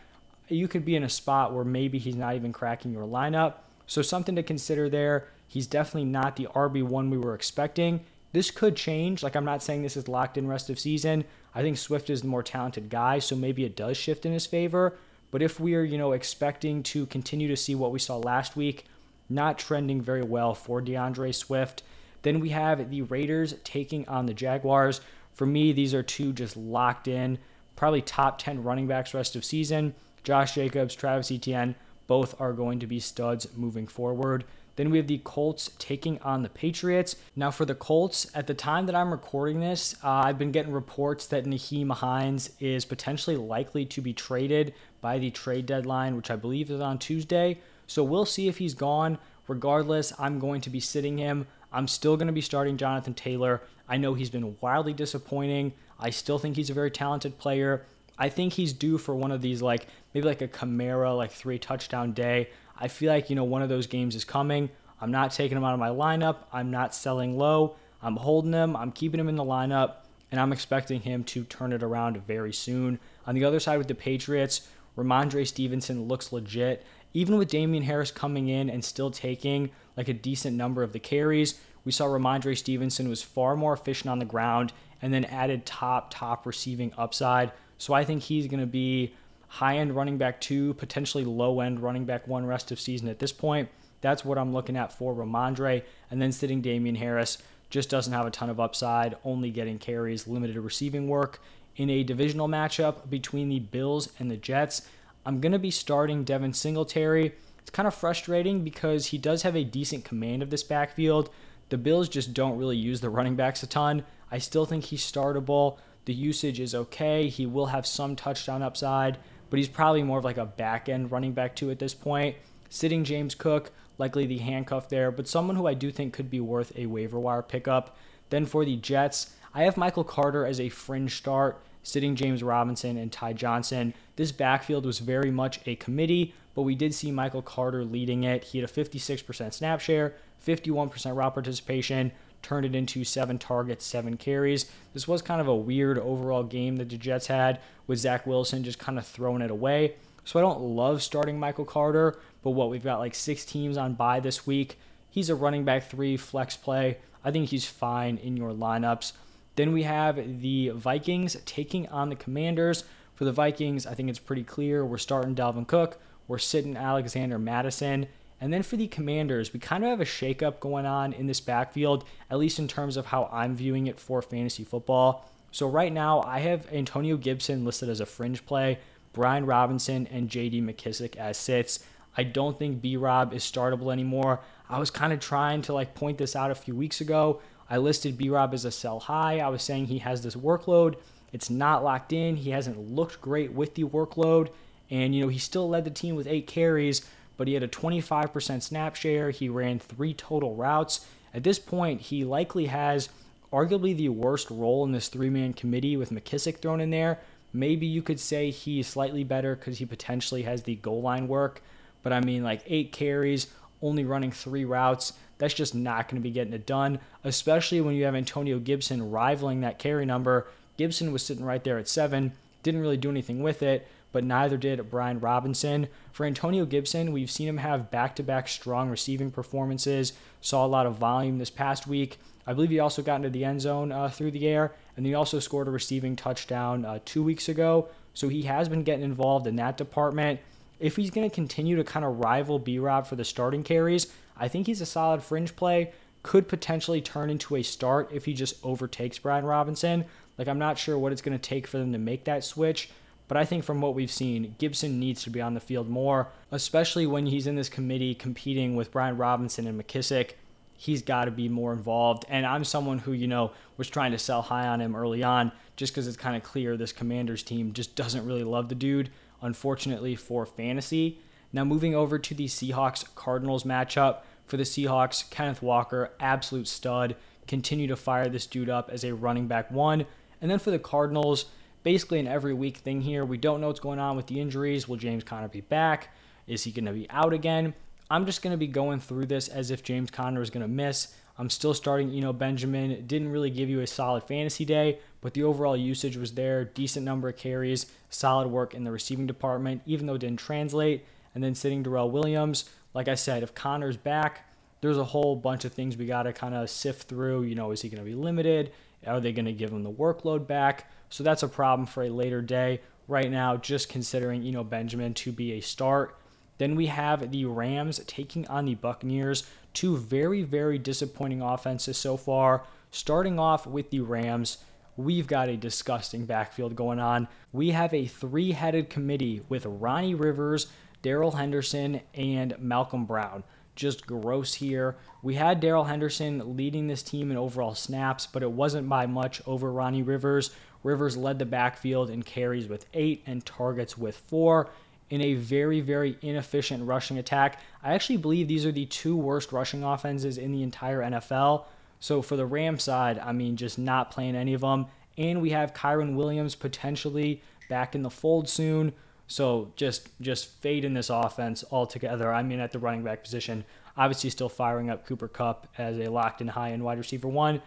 you 0.49 0.69
could 0.69 0.85
be 0.85 0.97
in 0.97 1.05
a 1.05 1.09
spot 1.09 1.53
where 1.53 1.65
maybe 1.65 1.99
he's 1.99 2.17
not 2.17 2.35
even 2.35 2.53
cracking 2.53 2.93
your 2.93 3.07
lineup. 3.07 3.55
So, 3.87 4.03
something 4.03 4.37
to 4.37 4.43
consider 4.43 4.89
there. 4.89 5.29
He's 5.47 5.67
definitely 5.67 6.09
not 6.09 6.37
the 6.37 6.49
RB1 6.55 7.11
we 7.11 7.19
were 7.19 7.35
expecting. 7.35 8.01
This 8.35 8.51
could 8.51 8.75
change. 8.75 9.23
Like, 9.23 9.37
I'm 9.37 9.45
not 9.45 9.63
saying 9.63 9.83
this 9.83 9.97
is 9.97 10.09
locked 10.09 10.37
in 10.37 10.49
rest 10.49 10.69
of 10.69 10.81
season. 10.81 11.25
I 11.55 11.63
think 11.63 11.79
Swift 11.79 12.11
is 12.11 12.23
the 12.23 12.29
more 12.29 12.43
talented 12.43 12.91
guy, 12.91 13.21
so 13.21 13.37
maybe 13.37 13.65
it 13.65 13.77
does 13.77 13.97
shift 13.97 14.27
in 14.27 14.33
his 14.33 14.45
favor. 14.45 14.99
But 15.31 15.41
if 15.41 15.61
we 15.61 15.77
are, 15.77 15.85
you 15.85 15.97
know, 15.97 16.11
expecting 16.11 16.83
to 16.83 17.07
continue 17.07 17.47
to 17.47 17.57
see 17.57 17.77
what 17.77 17.93
we 17.93 18.01
saw 18.01 18.17
last 18.17 18.57
week, 18.57 18.87
not 19.29 19.57
trending 19.57 20.01
very 20.01 20.25
well 20.25 20.53
for 20.53 20.81
D'Andre 20.81 21.31
Swift. 21.31 21.85
Then 22.23 22.41
we 22.41 22.49
have 22.49 22.91
the 22.91 23.03
Raiders 23.03 23.55
taking 23.63 24.07
on 24.09 24.27
the 24.27 24.35
Jaguars. 24.35 25.01
For 25.33 25.47
me, 25.47 25.71
these 25.71 25.95
are 25.95 26.03
two 26.03 26.33
just 26.33 26.57
locked 26.57 27.07
in, 27.07 27.39
probably 27.77 28.03
top 28.03 28.39
10 28.39 28.65
running 28.65 28.89
backs 28.89 29.15
rest 29.15 29.37
of 29.37 29.45
season. 29.45 29.95
Josh 30.25 30.57
Jacobs, 30.57 30.97
Travis 30.97 31.31
Etienne, 31.31 31.77
both 32.09 32.41
are 32.41 32.53
going 32.53 32.81
to 32.81 32.89
be 32.89 32.99
studs 32.99 33.47
moving 33.57 33.87
forward. 33.87 34.45
Then 34.77 34.91
we 34.91 34.99
have 34.99 35.07
the 35.07 35.19
Colts 35.19 35.71
taking 35.79 36.19
on 36.23 36.43
the 36.43 36.49
Patriots. 36.49 37.17
Now, 37.37 37.51
for 37.51 37.65
the 37.65 37.75
Colts, 37.75 38.31
at 38.35 38.47
the 38.47 38.55
time 38.55 38.87
that 38.87 38.95
I'm 38.95 39.13
recording 39.13 39.61
this, 39.61 39.95
uh, 40.03 40.09
I've 40.09 40.39
been 40.39 40.53
getting 40.53 40.73
reports 40.73 41.27
that 41.27 41.45
Nyheim 41.45 41.93
Hines 41.93 42.51
is 42.59 42.85
potentially 42.85 43.37
likely 43.37 43.85
to 43.87 44.01
be 44.01 44.13
traded 44.13 44.75
by 45.01 45.19
the 45.19 45.31
trade 45.31 45.67
deadline, 45.67 46.17
which 46.17 46.31
I 46.31 46.37
believe 46.37 46.71
is 46.71 46.81
on 46.81 46.99
Tuesday. 46.99 47.61
So 47.87 48.03
we'll 48.03 48.25
see 48.25 48.49
if 48.49 48.59
he's 48.59 48.75
gone. 48.75 49.19
Regardless, 49.47 50.13
I'm 50.19 50.39
going 50.39 50.63
to 50.63 50.71
be 50.71 50.81
sitting 50.81 51.19
him. 51.19 51.47
I'm 51.73 51.87
still 51.87 52.17
going 52.17 52.29
to 52.29 52.33
be 52.33 52.41
starting 52.41 52.77
Jonathan 52.77 53.15
Taylor. 53.15 53.63
I 53.89 53.99
know 53.99 54.15
he's 54.15 54.31
been 54.31 54.57
wildly 54.61 54.95
disappointing. 54.95 55.73
I 56.01 56.11
still 56.11 56.39
think 56.39 56.57
he's 56.57 56.71
a 56.71 56.75
very 56.75 56.91
talented 56.91 57.39
player. 57.39 57.85
I 58.19 58.29
think 58.29 58.53
he's 58.53 58.73
due 58.73 58.97
for 58.97 59.15
one 59.15 59.33
of 59.33 59.43
these, 59.43 59.61
like 59.61 59.87
maybe 60.15 60.27
like 60.27 60.41
a 60.41 60.49
Kamara, 60.49 61.17
like 61.17 61.33
three 61.33 61.59
touchdown 61.59 62.13
day. 62.13 62.49
I 62.79 62.89
feel 62.89 63.13
like, 63.13 63.31
you 63.31 63.37
know, 63.37 63.45
one 63.45 63.63
of 63.63 63.69
those 63.69 63.87
games 63.87 64.15
is 64.15 64.25
coming. 64.25 64.71
I'm 65.01 65.11
not 65.11 65.33
taking 65.33 65.57
him 65.57 65.65
out 65.65 65.75
of 65.75 65.81
my 65.81 65.91
lineup. 65.91 66.39
I'm 66.53 66.71
not 66.71 66.95
selling 66.95 67.37
low. 67.37 67.77
I'm 68.03 68.17
holding 68.17 68.53
him. 68.53 68.77
I'm 68.77 68.93
keeping 68.93 69.21
him 69.21 69.29
in 69.29 69.37
the 69.37 69.45
lineup, 69.45 69.97
and 70.31 70.41
I'm 70.41 70.53
expecting 70.53 71.01
him 71.01 71.25
to 71.25 71.45
turn 71.45 71.73
it 71.73 71.83
around 71.83 72.19
very 72.27 72.53
soon. 72.53 72.99
On 73.27 73.35
the 73.35 73.45
other 73.45 73.61
side 73.61 73.79
with 73.79 73.89
the 73.89 73.95
Patriots, 73.95 74.69
Rhamondre 74.97 75.47
Stevenson 75.47 76.07
looks 76.07 76.33
legit 76.33 76.85
even 77.15 77.39
with 77.39 77.49
Damien 77.49 77.85
Harris 77.85 78.11
coming 78.11 78.49
in 78.49 78.69
and 78.69 78.85
still 78.85 79.11
taking 79.11 79.71
like 79.97 80.09
a 80.09 80.13
decent 80.13 80.57
number 80.57 80.83
of 80.83 80.93
the 80.93 80.99
carries, 80.99 81.61
we 81.85 81.93
saw 81.93 82.07
Rhamondre 82.07 82.59
Stevenson 82.59 83.09
was 83.09 83.23
far 83.23 83.57
more 83.57 83.73
efficient 83.73 84.11
on 84.11 84.19
the 84.19 84.25
ground 84.25 84.73
and 85.01 85.15
then 85.15 85.25
added 85.27 85.65
top, 85.65 86.13
top 86.13 86.45
receiving 86.45 86.93
upside. 86.99 87.53
So 87.79 87.95
I 87.95 88.05
think 88.05 88.23
he's 88.23 88.49
going 88.49 88.61
to 88.61 88.67
be 88.67 89.15
high 89.49 89.79
end 89.79 89.95
running 89.95 90.19
back 90.19 90.41
two, 90.41 90.75
potentially 90.75 91.25
low 91.25 91.61
end 91.61 91.81
running 91.81 92.05
back 92.05 92.27
one 92.27 92.47
rest 92.47 92.73
of 92.73 92.81
season 92.81 93.09
at 93.09 93.19
this 93.19 93.33
point. 93.33 93.69
That's 94.01 94.25
what 94.25 94.39
I'm 94.39 94.53
looking 94.53 94.77
at 94.77 94.93
for 94.93 95.15
Rhamondre. 95.15 95.83
And 96.11 96.21
then 96.21 96.33
sitting 96.33 96.61
Damien 96.61 96.97
Harris 96.97 97.39
just 97.71 97.89
doesn't 97.89 98.13
have 98.13 98.27
a 98.27 98.31
ton 98.31 98.51
of 98.51 98.61
upside, 98.61 99.17
only 99.25 99.51
getting 99.51 99.79
carries, 99.79 100.27
limited 100.27 100.57
receiving 100.59 101.09
work. 101.09 101.41
In 101.77 101.91
a 101.91 102.05
divisional 102.05 102.47
matchup 102.47 103.11
between 103.11 103.49
the 103.49 103.59
Bills 103.59 104.11
and 104.19 104.31
the 104.31 104.37
Jets, 104.37 104.89
I'm 105.27 105.41
going 105.41 105.53
to 105.53 105.59
be 105.59 105.71
starting 105.71 106.23
Devin 106.23 106.53
Singletary. 106.53 107.33
It's 107.59 107.71
kind 107.71 107.89
of 107.89 107.95
frustrating 107.95 108.63
because 108.63 109.07
he 109.07 109.19
does 109.19 109.43
have 109.43 109.57
a 109.57 109.65
decent 109.65 110.05
command 110.05 110.43
of 110.43 110.51
this 110.51 110.63
backfield. 110.63 111.31
The 111.71 111.79
Bills 111.79 112.09
just 112.09 112.35
don't 112.35 112.59
really 112.59 112.77
use 112.77 113.01
the 113.01 113.11
running 113.11 113.37
backs 113.37 113.63
a 113.63 113.67
ton. 113.67 114.05
I 114.31 114.39
still 114.39 114.67
think 114.67 114.85
he's 114.85 115.03
startable. 115.03 115.79
The 116.05 116.13
usage 116.13 116.61
is 116.61 116.75
okay. 116.75 117.29
He 117.29 117.47
will 117.47 117.67
have 117.67 117.87
some 117.87 118.15
touchdown 118.15 118.63
upside, 118.63 119.17
but 119.55 119.59
he's 119.59 119.69
probably 119.69 120.03
more 120.03 120.19
of 120.19 120.25
like 120.25 120.37
a 120.37 120.45
back 120.45 120.89
end 120.89 121.13
running 121.13 121.31
back 121.31 121.55
too 121.55 121.71
at 121.71 121.79
this 121.79 121.95
point. 121.95 122.35
Sitting 122.71 123.05
James 123.05 123.37
Cook, 123.37 123.71
likely 123.99 124.27
the 124.27 124.39
handcuff 124.39 124.89
there, 124.89 125.13
but 125.13 125.29
someone 125.29 125.55
who 125.55 125.69
I 125.69 125.75
do 125.75 125.93
think 125.93 126.13
could 126.13 126.29
be 126.29 126.41
worth 126.41 126.77
a 126.77 126.87
waiver 126.87 127.21
wire 127.21 127.41
pickup. 127.41 127.97
Then 128.31 128.47
for 128.47 128.65
the 128.65 128.75
Jets, 128.75 129.37
I 129.55 129.63
have 129.63 129.77
Michael 129.77 130.03
Carter 130.03 130.45
as 130.45 130.59
a 130.59 130.71
fringe 130.71 131.15
start 131.15 131.63
sitting 131.85 132.17
James 132.17 132.43
Robinson 132.43 132.97
and 132.97 133.13
Ty 133.13 133.35
Johnson. 133.35 133.95
This 134.17 134.33
backfield 134.33 134.85
was 134.85 134.99
very 134.99 135.31
much 135.31 135.61
a 135.67 135.77
committee, 135.77 136.35
but 136.57 136.63
we 136.63 136.75
did 136.75 136.93
see 136.93 137.13
Michael 137.13 137.41
Carter 137.41 137.85
leading 137.85 138.25
it. 138.25 138.43
He 138.43 138.59
had 138.59 138.69
a 138.69 138.73
56% 138.73 139.55
snap 139.55 139.81
share, 139.81 140.17
51% 140.45 141.15
route 141.15 141.33
participation, 141.33 142.11
turned 142.45 142.67
it 142.67 142.75
into 142.77 143.03
seven 143.03 143.39
targets, 143.39 143.85
seven 143.85 144.17
carries. 144.17 144.71
This 144.93 145.09
was 145.09 145.23
kind 145.23 145.41
of 145.41 145.49
a 145.49 145.55
weird 145.57 145.99
overall 145.99 146.45
game 146.45 146.77
that 146.77 146.89
the 146.89 146.97
Jets 146.97 147.27
had 147.27 147.61
with 147.87 147.99
Zach 147.99 148.27
Wilson 148.27 148.63
just 148.63 148.79
kind 148.79 148.99
of 148.99 149.07
throwing 149.07 149.43
it 149.43 149.51
away. 149.51 149.95
So 150.25 150.39
I 150.39 150.43
don't 150.43 150.61
love 150.61 151.03
starting 151.03 151.39
Michael 151.39 151.65
Carter, 151.65 152.19
but 152.43 152.51
what 152.51 152.71
we've 152.71 152.85
got 152.85 153.01
like 153.01 153.15
six 153.15 153.45
teams 153.45 153.77
on 153.77 153.95
bye 153.95 154.21
this 154.21 154.47
week. 154.47 154.79
He's 155.11 155.31
a 155.31 155.35
running 155.35 155.65
back 155.65 155.89
three 155.91 156.17
flex 156.17 156.57
play. 156.57 156.99
I 157.25 157.31
think 157.31 157.49
he's 157.49 157.67
fine 157.67 158.19
in 158.19 158.37
your 158.37 158.53
lineups. 158.53 159.13
Then 159.57 159.73
we 159.73 159.85
have 159.85 160.41
the 160.41 160.71
Vikings 160.71 161.37
taking 161.45 161.89
on 161.89 162.09
the 162.09 162.17
Commanders. 162.17 162.85
For 163.15 163.25
the 163.25 163.33
Vikings, 163.33 163.87
I 163.87 163.95
think 163.95 164.11
it's 164.11 164.19
pretty 164.19 164.43
clear 164.43 164.85
we're 164.85 164.99
starting 164.99 165.35
Dalvin 165.35 165.67
Cook, 165.67 165.99
we're 166.27 166.39
sitting 166.39 166.77
Alexander 166.77 167.39
Mattison. 167.39 168.07
And 168.45 168.53
then 168.53 168.63
for 168.63 168.77
the 168.77 168.89
Commanders, 168.89 169.55
we 169.55 169.59
kind 169.59 169.83
of 169.85 169.89
have 169.89 170.03
a 170.03 170.05
shakeup 170.05 170.61
going 170.61 170.85
on 170.85 171.15
in 171.15 171.27
this 171.27 171.41
backfield, 171.41 172.05
at 172.31 172.37
least 172.37 172.59
in 172.59 172.69
terms 172.69 172.99
of 172.99 173.07
how 173.07 173.31
I'm 173.33 173.57
viewing 173.57 173.87
it 173.87 173.99
for 173.99 174.21
fantasy 174.21 174.65
football. 174.65 175.25
So 175.51 175.67
right 175.67 175.91
now, 175.91 176.21
I 176.27 176.41
have 176.41 176.71
Antonio 176.71 177.17
Gibson 177.17 177.65
listed 177.65 177.89
as 177.89 178.01
a 178.01 178.07
fringe 178.07 178.45
play, 178.45 178.81
Brian 179.15 179.47
Robinson 179.47 180.07
and 180.09 180.29
J.D. 180.29 180.61
McKissic 180.61 181.17
as 181.17 181.39
sits. 181.39 181.87
I 182.19 182.25
don't 182.25 182.59
think 182.59 182.83
B 182.83 182.99
Rob 182.99 183.33
is 183.33 183.43
startable 183.43 183.91
anymore. 183.91 184.41
I 184.69 184.79
was 184.79 184.91
kind 184.91 185.15
of 185.15 185.21
trying 185.21 185.63
to 185.63 185.73
like 185.73 185.95
point 185.95 186.19
this 186.19 186.37
out 186.37 186.51
a 186.51 186.55
few 186.55 186.77
weeks 186.77 187.01
ago. 187.01 187.41
I 187.71 187.79
listed 187.79 188.19
B 188.19 188.29
Rob 188.29 188.53
as 188.53 188.67
a 188.67 188.71
sell 188.71 189.01
high. 189.01 189.39
I 189.39 189.49
was 189.49 189.63
saying 189.63 189.87
he 189.87 190.01
has 190.01 190.23
this 190.23 190.37
workload. 190.37 190.97
It's 191.33 191.49
not 191.49 191.83
locked 191.83 192.13
in. 192.13 192.37
He 192.37 192.51
hasn't 192.51 192.91
looked 192.91 193.23
great 193.23 193.55
with 193.55 193.75
the 193.75 193.85
workload. 193.85 194.51
And, 194.91 195.15
you 195.15 195.23
know, 195.23 195.29
he 195.29 195.39
still 195.39 195.67
led 195.67 195.87
the 195.87 195.91
team 195.91 196.15
with 196.15 196.27
eight 196.27 196.47
carries, 196.47 197.09
but 197.37 197.49
he 197.49 197.55
had 197.55 197.63
a 197.63 197.69
25% 197.69 198.63
snap 198.63 198.97
share. 198.97 199.31
He 199.31 199.49
ran 199.49 199.79
three 199.79 200.15
total 200.15 200.55
routes. 200.55 201.07
At 201.33 201.43
this 201.43 201.59
point, 201.59 202.01
he 202.01 202.25
likely 202.25 202.67
has 202.67 203.09
arguably 203.53 203.97
the 203.97 204.09
worst 204.09 204.51
role 204.51 204.85
in 204.85 204.93
this 204.93 205.09
three 205.09 205.31
man 205.31 205.53
committee 205.53 205.97
with 205.97 206.11
McKissic 206.11 206.59
thrown 206.59 206.81
in 206.81 206.91
there. 206.91 207.21
Maybe 207.53 207.87
you 207.87 208.03
could 208.03 208.19
say 208.19 208.51
he's 208.51 208.87
slightly 208.87 209.25
better 209.25 209.55
because 209.55 209.79
he 209.79 209.87
potentially 209.87 210.43
has 210.43 210.63
the 210.63 210.75
goal 210.77 211.03
line 211.03 211.29
work. 211.29 211.63
But 212.03 212.13
I 212.13 212.21
mean, 212.21 212.43
like 212.43 212.63
eight 212.67 212.93
carries, 212.93 213.49
only 213.81 214.05
running 214.05 214.33
three 214.33 214.65
routes. 214.65 215.13
That's 215.39 215.55
just 215.55 215.75
not 215.75 216.09
going 216.09 216.21
to 216.21 216.23
be 216.23 216.31
getting 216.31 216.53
it 216.53 216.67
done, 216.67 217.01
especially 217.25 217.81
when 217.81 217.95
you 217.95 218.05
have 218.05 218.15
Antonio 218.15 218.59
Gibson 218.59 219.11
rivaling 219.11 219.61
that 219.61 219.79
carry 219.79 220.07
number. 220.07 220.47
Gibson 220.77 221.13
was 221.13 221.25
sitting 221.25 221.45
right 221.45 221.63
there 221.63 221.79
at 221.79 221.89
seven, 221.89 222.33
didn't 222.63 222.81
really 222.81 222.97
do 222.97 223.11
anything 223.11 223.43
with 223.43 223.63
it 223.63 223.87
but 224.15 224.23
neither 224.23 224.57
did 224.57 224.89
Brian 224.89 225.19
Robinson. 225.19 225.89
For 226.13 226.25
Antonio 226.25 226.65
Gibson, 226.65 227.13
we've 227.13 227.31
seen 227.31 227.49
him 227.49 227.57
have 227.57 227.91
back 227.91 228.15
to 228.17 228.23
back 228.23 228.47
strong 228.47 228.89
receiving 228.89 229.33
performances, 229.33 230.13
saw 230.41 230.65
a 230.65 230.69
lot 230.69 230.87
of 230.87 230.95
volume 230.95 231.39
this 231.39 231.51
past 231.51 231.89
week. 231.89 232.19
I 232.47 232.53
believe 232.53 232.71
he 232.71 232.79
also 232.79 233.03
got 233.03 233.17
into 233.17 233.31
the 233.31 233.45
end 233.45 233.61
zone 233.61 233.91
uh, 233.91 234.09
through 234.09 234.31
the 234.31 234.47
air, 234.47 234.73
and 234.97 235.05
he 235.05 235.15
also 235.15 235.41
scored 235.41 235.67
a 235.67 235.73
receiving 235.73 236.15
touchdown 236.15 236.85
uh, 236.85 237.01
two 237.05 237.25
weeks 237.25 237.49
ago. 237.49 237.89
So 238.15 238.29
he 238.29 238.43
has 238.43 238.69
been 238.69 238.85
getting 238.85 239.05
involved 239.05 239.49
in 239.49 239.57
that 239.57 239.77
department. 239.77 240.39
If 240.79 240.95
he's 240.95 241.11
going 241.11 241.29
to 241.29 241.35
continue 241.35 241.75
to 241.75 241.83
kind 241.83 242.07
of 242.07 242.21
rival 242.21 242.61
B 242.61 242.79
Rob 242.79 243.09
for 243.09 243.17
the 243.17 243.25
starting 243.25 243.65
carries, 243.65 244.13
I 244.37 244.47
think 244.47 244.69
he's 244.69 244.81
a 244.81 244.87
solid 244.87 245.25
fringe 245.25 245.57
play. 245.57 245.93
Could 246.23 246.47
potentially 246.47 247.01
turn 247.01 247.31
into 247.31 247.57
a 247.57 247.65
start 247.65 248.11
if 248.13 248.27
he 248.27 248.33
just 248.33 248.65
overtakes 248.65 249.19
Brian 249.19 249.45
Robinson. 249.45 250.05
Like, 250.39 250.47
I'm 250.47 250.61
not 250.61 250.79
sure 250.79 250.97
what 250.97 251.11
it's 251.11 251.23
going 251.23 251.37
to 251.37 251.49
take 251.49 251.67
for 251.67 251.79
them 251.79 251.91
to 251.93 251.99
make 251.99 252.25
that 252.25 252.45
switch. 252.45 252.91
But 253.27 253.39
I 253.39 253.45
think 253.45 253.65
from 253.65 253.81
what 253.81 253.95
we've 253.95 254.11
seen, 254.11 254.55
Gibson 254.59 255.01
needs 255.01 255.23
to 255.23 255.31
be 255.31 255.41
on 255.41 255.55
the 255.55 255.61
field 255.61 255.89
more, 255.89 256.29
especially 256.51 257.07
when 257.07 257.27
he's 257.27 257.47
in 257.47 257.57
this 257.57 257.69
committee 257.69 258.15
competing 258.15 258.77
with 258.77 258.93
Brian 258.93 259.17
Robinson 259.17 259.67
and 259.67 259.83
McKissic. 259.83 260.33
He's 260.77 261.03
got 261.03 261.25
to 261.25 261.31
be 261.31 261.49
more 261.49 261.73
involved. 261.73 262.27
And 262.29 262.45
I'm 262.45 262.65
someone 262.65 262.99
who, 262.99 263.13
you 263.13 263.27
know, 263.27 263.53
was 263.77 263.89
trying 263.89 264.13
to 264.13 264.19
sell 264.19 264.43
high 264.43 264.67
on 264.67 264.81
him 264.81 264.95
early 264.95 265.23
on 265.23 265.53
just 265.77 265.93
because 265.93 266.07
it's 266.07 266.17
kind 266.17 266.37
of 266.37 266.43
clear 266.43 266.77
this 266.77 266.93
Commanders 266.93 267.43
team 267.43 267.73
just 267.73 267.97
doesn't 267.97 268.27
really 268.27 268.45
love 268.45 268.69
the 268.69 268.75
dude, 268.75 269.11
unfortunately, 269.41 270.17
for 270.17 270.45
fantasy. 270.45 271.19
Now, 271.53 271.65
moving 271.65 271.95
over 271.95 272.19
to 272.19 272.35
the 272.35 272.47
Seahawks 272.47 273.15
Cardinals 273.15 273.65
matchup. 273.65 274.19
For 274.47 274.59
the 274.59 274.65
Seahawks, 274.65 275.31
Kenneth 275.31 275.63
Walker, 275.63 276.13
absolute 276.21 276.69
stud. 276.69 277.17
Continue 277.47 277.87
to 277.87 277.97
fire 277.97 278.29
this 278.29 278.47
dude 278.47 278.69
up 278.69 278.91
as 278.91 279.05
a 279.05 279.15
running 279.15 279.47
back 279.47 279.71
one. 279.71 280.05
And 280.43 280.51
then 280.51 280.59
for 280.59 280.71
the 280.71 280.79
Cardinals, 280.79 281.47
basically 281.85 282.19
an 282.19 282.27
every 282.27 282.55
week 282.55 282.79
thing 282.79 283.01
here. 283.01 283.25
We 283.25 283.39
don't 283.39 283.61
know 283.61 283.69
what's 283.69 283.79
going 283.79 284.01
on 284.01 284.17
with 284.17 284.27
the 284.27 284.41
injuries. 284.41 284.89
Will 284.89 284.97
James 284.97 285.23
Conner 285.23 285.49
be 285.49 285.61
back? 285.61 286.09
Is 286.49 286.65
he 286.65 286.73
going 286.73 286.87
to 286.87 286.93
be 286.93 287.09
out 287.11 287.33
again? 287.33 287.75
I'm 288.11 288.27
just 288.27 288.43
going 288.43 288.53
to 288.53 288.59
be 288.59 288.67
going 288.67 289.01
through 289.01 289.27
this 289.27 289.49
as 289.49 289.71
if 289.71 289.83
James 289.83 290.11
Conner 290.11 290.43
is 290.43 290.51
going 290.51 290.63
to 290.63 290.69
miss. 290.69 291.15
I'm 291.39 291.51
still 291.51 291.75
starting 291.75 292.13
Eno 292.13 292.33
Benjamin. 292.33 293.07
Didn't 293.07 293.31
really 293.31 293.51
give 293.51 293.69
you 293.69 293.81
a 293.81 293.87
solid 293.87 294.25
fantasy 294.25 294.65
day, 294.65 294.99
but 295.21 295.35
the 295.35 295.43
overall 295.43 295.77
usage 295.77 296.17
was 296.17 296.33
there. 296.33 296.65
Decent 296.65 297.05
number 297.05 297.29
of 297.29 297.37
carries, 297.37 297.87
solid 298.11 298.49
work 298.49 298.75
in 298.75 298.85
the 298.85 298.91
receiving 298.91 299.27
department, 299.27 299.83
even 299.87 300.07
though 300.07 300.15
it 300.15 300.21
didn't 300.21 300.39
translate. 300.39 301.05
And 301.35 301.43
then 301.43 301.55
sitting 301.55 301.83
Darrell 301.83 302.11
Williams. 302.11 302.71
Like 302.93 303.09
I 303.09 303.17
said, 303.17 303.43
if 303.43 303.55
Conner's 303.55 303.97
back, 303.97 304.49
there's 304.81 304.99
a 304.99 305.05
whole 305.05 305.35
bunch 305.35 305.65
of 305.65 305.73
things 305.73 305.97
we 305.97 306.07
got 306.07 306.25
to 306.25 306.33
kind 306.33 306.55
of 306.55 306.71
sift 306.71 307.09
through. 307.09 307.43
You 307.43 307.57
know, 307.57 307.73
is 307.73 307.83
he 307.83 307.89
going 307.89 308.05
to 308.05 308.09
be 308.09 308.15
limited? 308.15 308.73
Are 309.05 309.21
they 309.21 309.33
going 309.33 309.47
to 309.47 309.53
give 309.53 309.73
him 309.73 309.83
the 309.83 309.91
workload 309.91 310.47
back? 310.47 310.89
So 311.09 311.23
that's 311.23 311.43
a 311.43 311.49
problem 311.49 311.87
for 311.87 312.03
a 312.03 312.11
later 312.11 312.43
day. 312.43 312.81
Right 313.07 313.31
now, 313.31 313.57
just 313.57 313.89
considering 313.89 314.45
Eno 314.45 314.65
Benjamin 314.65 315.15
to 315.15 315.33
be 315.33 315.53
a 315.53 315.61
start. 315.61 316.19
Then 316.59 316.75
we 316.75 316.87
have 316.87 317.31
the 317.31 317.45
Rams 317.45 318.01
taking 318.07 318.47
on 318.49 318.65
the 318.65 318.75
Buccaneers. 318.75 319.47
Two 319.75 319.97
very, 319.97 320.43
very 320.43 320.79
disappointing 320.79 321.43
offenses 321.43 321.99
so 321.99 322.17
far. 322.17 322.65
Starting 322.91 323.39
off 323.39 323.67
with 323.67 323.91
the 323.91 324.01
Rams, 324.01 324.59
we've 324.97 325.27
got 325.27 325.49
a 325.49 325.57
disgusting 325.57 326.25
backfield 326.25 326.77
going 326.77 327.01
on. 327.01 327.29
We 327.53 327.73
have 327.73 327.93
a 327.93 328.07
three 328.07 328.53
headed 328.53 328.89
committee 328.89 329.43
with 329.49 329.67
Ronnie 329.67 330.15
Rivers, 330.15 330.69
Darrell 331.03 331.33
Henderson, 331.33 332.01
and 332.15 332.55
Malcolm 332.59 333.05
Brown 333.05 333.45
just 333.75 334.07
gross 334.07 334.55
here. 334.55 334.97
We 335.23 335.35
had 335.35 335.61
Darrell 335.61 335.85
Henderson 335.85 336.57
leading 336.57 336.87
this 336.87 337.03
team 337.03 337.31
in 337.31 337.37
overall 337.37 337.75
snaps, 337.75 338.27
but 338.27 338.43
it 338.43 338.51
wasn't 338.51 338.89
by 338.89 339.07
much 339.07 339.43
over 339.47 339.73
Ronnie 339.73 340.03
Rivers. 340.03 340.51
Rivers 340.85 341.17
led 341.17 341.41
the 341.41 341.47
backfield 341.47 342.11
in 342.11 342.23
carries 342.23 342.69
with 342.69 342.87
eight 342.95 343.25
and 343.27 343.45
targets 343.45 343.99
with 343.99 344.17
four 344.17 344.71
in 345.11 345.21
a 345.21 345.35
very, 345.35 345.81
very 345.81 346.17
inefficient 346.23 346.87
rushing 346.87 347.19
attack. 347.19 347.59
I 347.83 347.95
actually 347.95 348.19
believe 348.19 348.47
these 348.47 348.65
are 348.65 348.73
the 348.73 348.87
two 348.87 349.17
worst 349.17 349.53
rushing 349.53 349.83
offenses 349.83 350.39
in 350.39 350.53
the 350.53 350.63
entire 350.63 351.01
NFL. 351.01 351.65
So 352.01 352.23
for 352.23 352.37
the 352.37 352.47
Ram 352.47 352.79
side, 352.79 353.19
I 353.19 353.33
mean, 353.33 353.57
just 353.57 353.79
not 353.79 354.11
playing 354.11 354.37
any 354.37 354.55
of 354.55 354.61
them. 354.61 354.87
And 355.17 355.41
we 355.41 355.51
have 355.51 355.75
Kyren 355.75 356.15
Williams 356.17 356.55
potentially 356.55 357.43
back 357.69 357.95
in 357.95 358.03
the 358.03 358.11
fold 358.11 358.49
soon. 358.49 358.93
So 359.27 359.73
just 359.77 360.09
just 360.21 360.49
fade 360.61 360.85
in 360.85 360.93
this 360.93 361.09
offense 361.09 361.65
altogether. 361.71 362.33
I 362.33 362.43
mean, 362.43 362.61
at 362.61 362.73
the 362.73 362.79
running 362.79 363.03
back 363.03 363.23
position, 363.23 363.65
obviously 363.97 364.31
still 364.31 364.49
firing 364.51 364.91
up 364.91 365.07
Cooper 365.07 365.29
Kupp 365.29 365.67
as 365.79 365.99
a 365.99 366.09
locked 366.09 366.41
in 366.41 366.49
high 366.49 366.73
end 366.73 366.83
wide 366.83 366.99
receiver 366.99 367.29
one. 367.29 367.63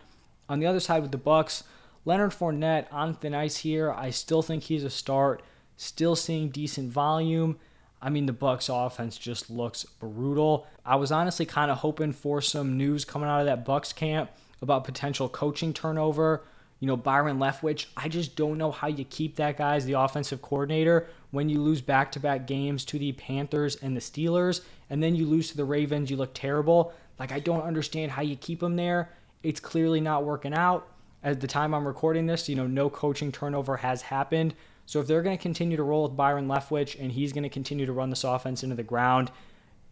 On 0.50 0.60
the 0.60 0.68
other 0.68 0.80
side 0.80 1.02
with 1.02 1.12
the 1.12 1.18
Bucks, 1.18 1.64
Leonard 2.08 2.32
Fournette 2.32 2.88
on 2.90 3.14
thin 3.14 3.36
ice 3.36 3.58
here. 3.58 3.92
I 3.92 4.12
still 4.12 4.42
think 4.42 4.64
he's 4.64 4.86
a 4.86 4.90
start. 4.90 5.44
Still 5.76 6.16
seeing 6.16 6.48
decent 6.48 6.90
volume. 6.90 7.60
I 8.02 8.10
mean, 8.10 8.28
the 8.28 8.32
Bucks 8.34 8.70
offense 8.70 9.18
just 9.18 9.50
looks 9.50 9.84
brutal. 9.84 10.66
I 10.86 10.96
was 10.96 11.12
honestly 11.12 11.46
kind 11.46 11.70
of 11.70 11.80
hoping 11.80 12.14
for 12.14 12.42
some 12.42 12.78
news 12.78 13.04
coming 13.04 13.28
out 13.28 13.42
of 13.42 13.46
that 13.48 13.66
Bucks 13.66 13.92
camp 13.92 14.32
about 14.62 14.86
potential 14.86 15.28
coaching 15.28 15.74
turnover. 15.74 16.46
You 16.80 16.88
know, 16.88 16.96
Byron 16.96 17.40
Leftwich, 17.40 17.88
I 17.98 18.08
just 18.08 18.38
don't 18.38 18.58
know 18.58 18.72
how 18.72 18.88
you 18.88 19.04
keep 19.04 19.36
that 19.36 19.58
guy 19.58 19.76
as 19.76 19.86
the 19.86 20.00
offensive 20.00 20.42
coordinator 20.42 21.10
when 21.32 21.50
you 21.50 21.62
lose 21.62 21.82
back 21.82 22.14
to 22.14 22.22
back 22.22 22.48
games 22.48 22.86
to 22.86 22.98
the 22.98 23.12
Panthers 23.12 23.76
and 23.76 23.94
the 23.94 24.00
Steelers, 24.00 24.62
and 24.90 25.04
then 25.04 25.14
you 25.14 25.26
lose 25.26 25.50
to 25.50 25.58
the 25.58 25.66
Ravens, 25.66 26.10
you 26.10 26.16
look 26.16 26.34
terrible. 26.34 26.94
Like, 27.20 27.34
I 27.34 27.42
don't 27.42 27.64
understand 27.64 28.12
how 28.12 28.22
you 28.22 28.38
keep 28.38 28.64
him 28.64 28.78
there. 28.78 29.10
It's 29.44 29.60
clearly 29.60 30.00
not 30.00 30.24
working 30.24 30.54
out. 30.54 30.88
At 31.24 31.42
the 31.42 31.48
time 31.48 31.74
I'm 31.74 31.88
recording 31.88 32.28
this, 32.28 32.48
you 32.48 32.56
know, 32.56 32.68
no 32.68 32.90
coaching 32.90 33.32
turnover 33.32 33.78
has 33.78 34.02
happened. 34.04 34.54
So 34.86 35.00
if 35.00 35.08
they're 35.08 35.24
going 35.24 35.38
to 35.38 35.42
continue 35.42 35.76
to 35.76 35.84
roll 35.84 36.04
with 36.04 36.16
Byron 36.16 36.48
Leftwich 36.48 37.00
and 37.00 37.12
he's 37.12 37.34
going 37.34 37.44
to 37.44 37.50
continue 37.50 37.86
to 37.86 37.94
run 37.94 38.10
this 38.10 38.24
offense 38.24 38.64
into 38.64 38.76
the 38.76 38.84
ground, 38.84 39.32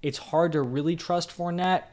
it's 0.02 0.18
hard 0.18 0.52
to 0.54 0.62
really 0.62 0.96
trust 0.96 1.36
Fournette, 1.36 1.84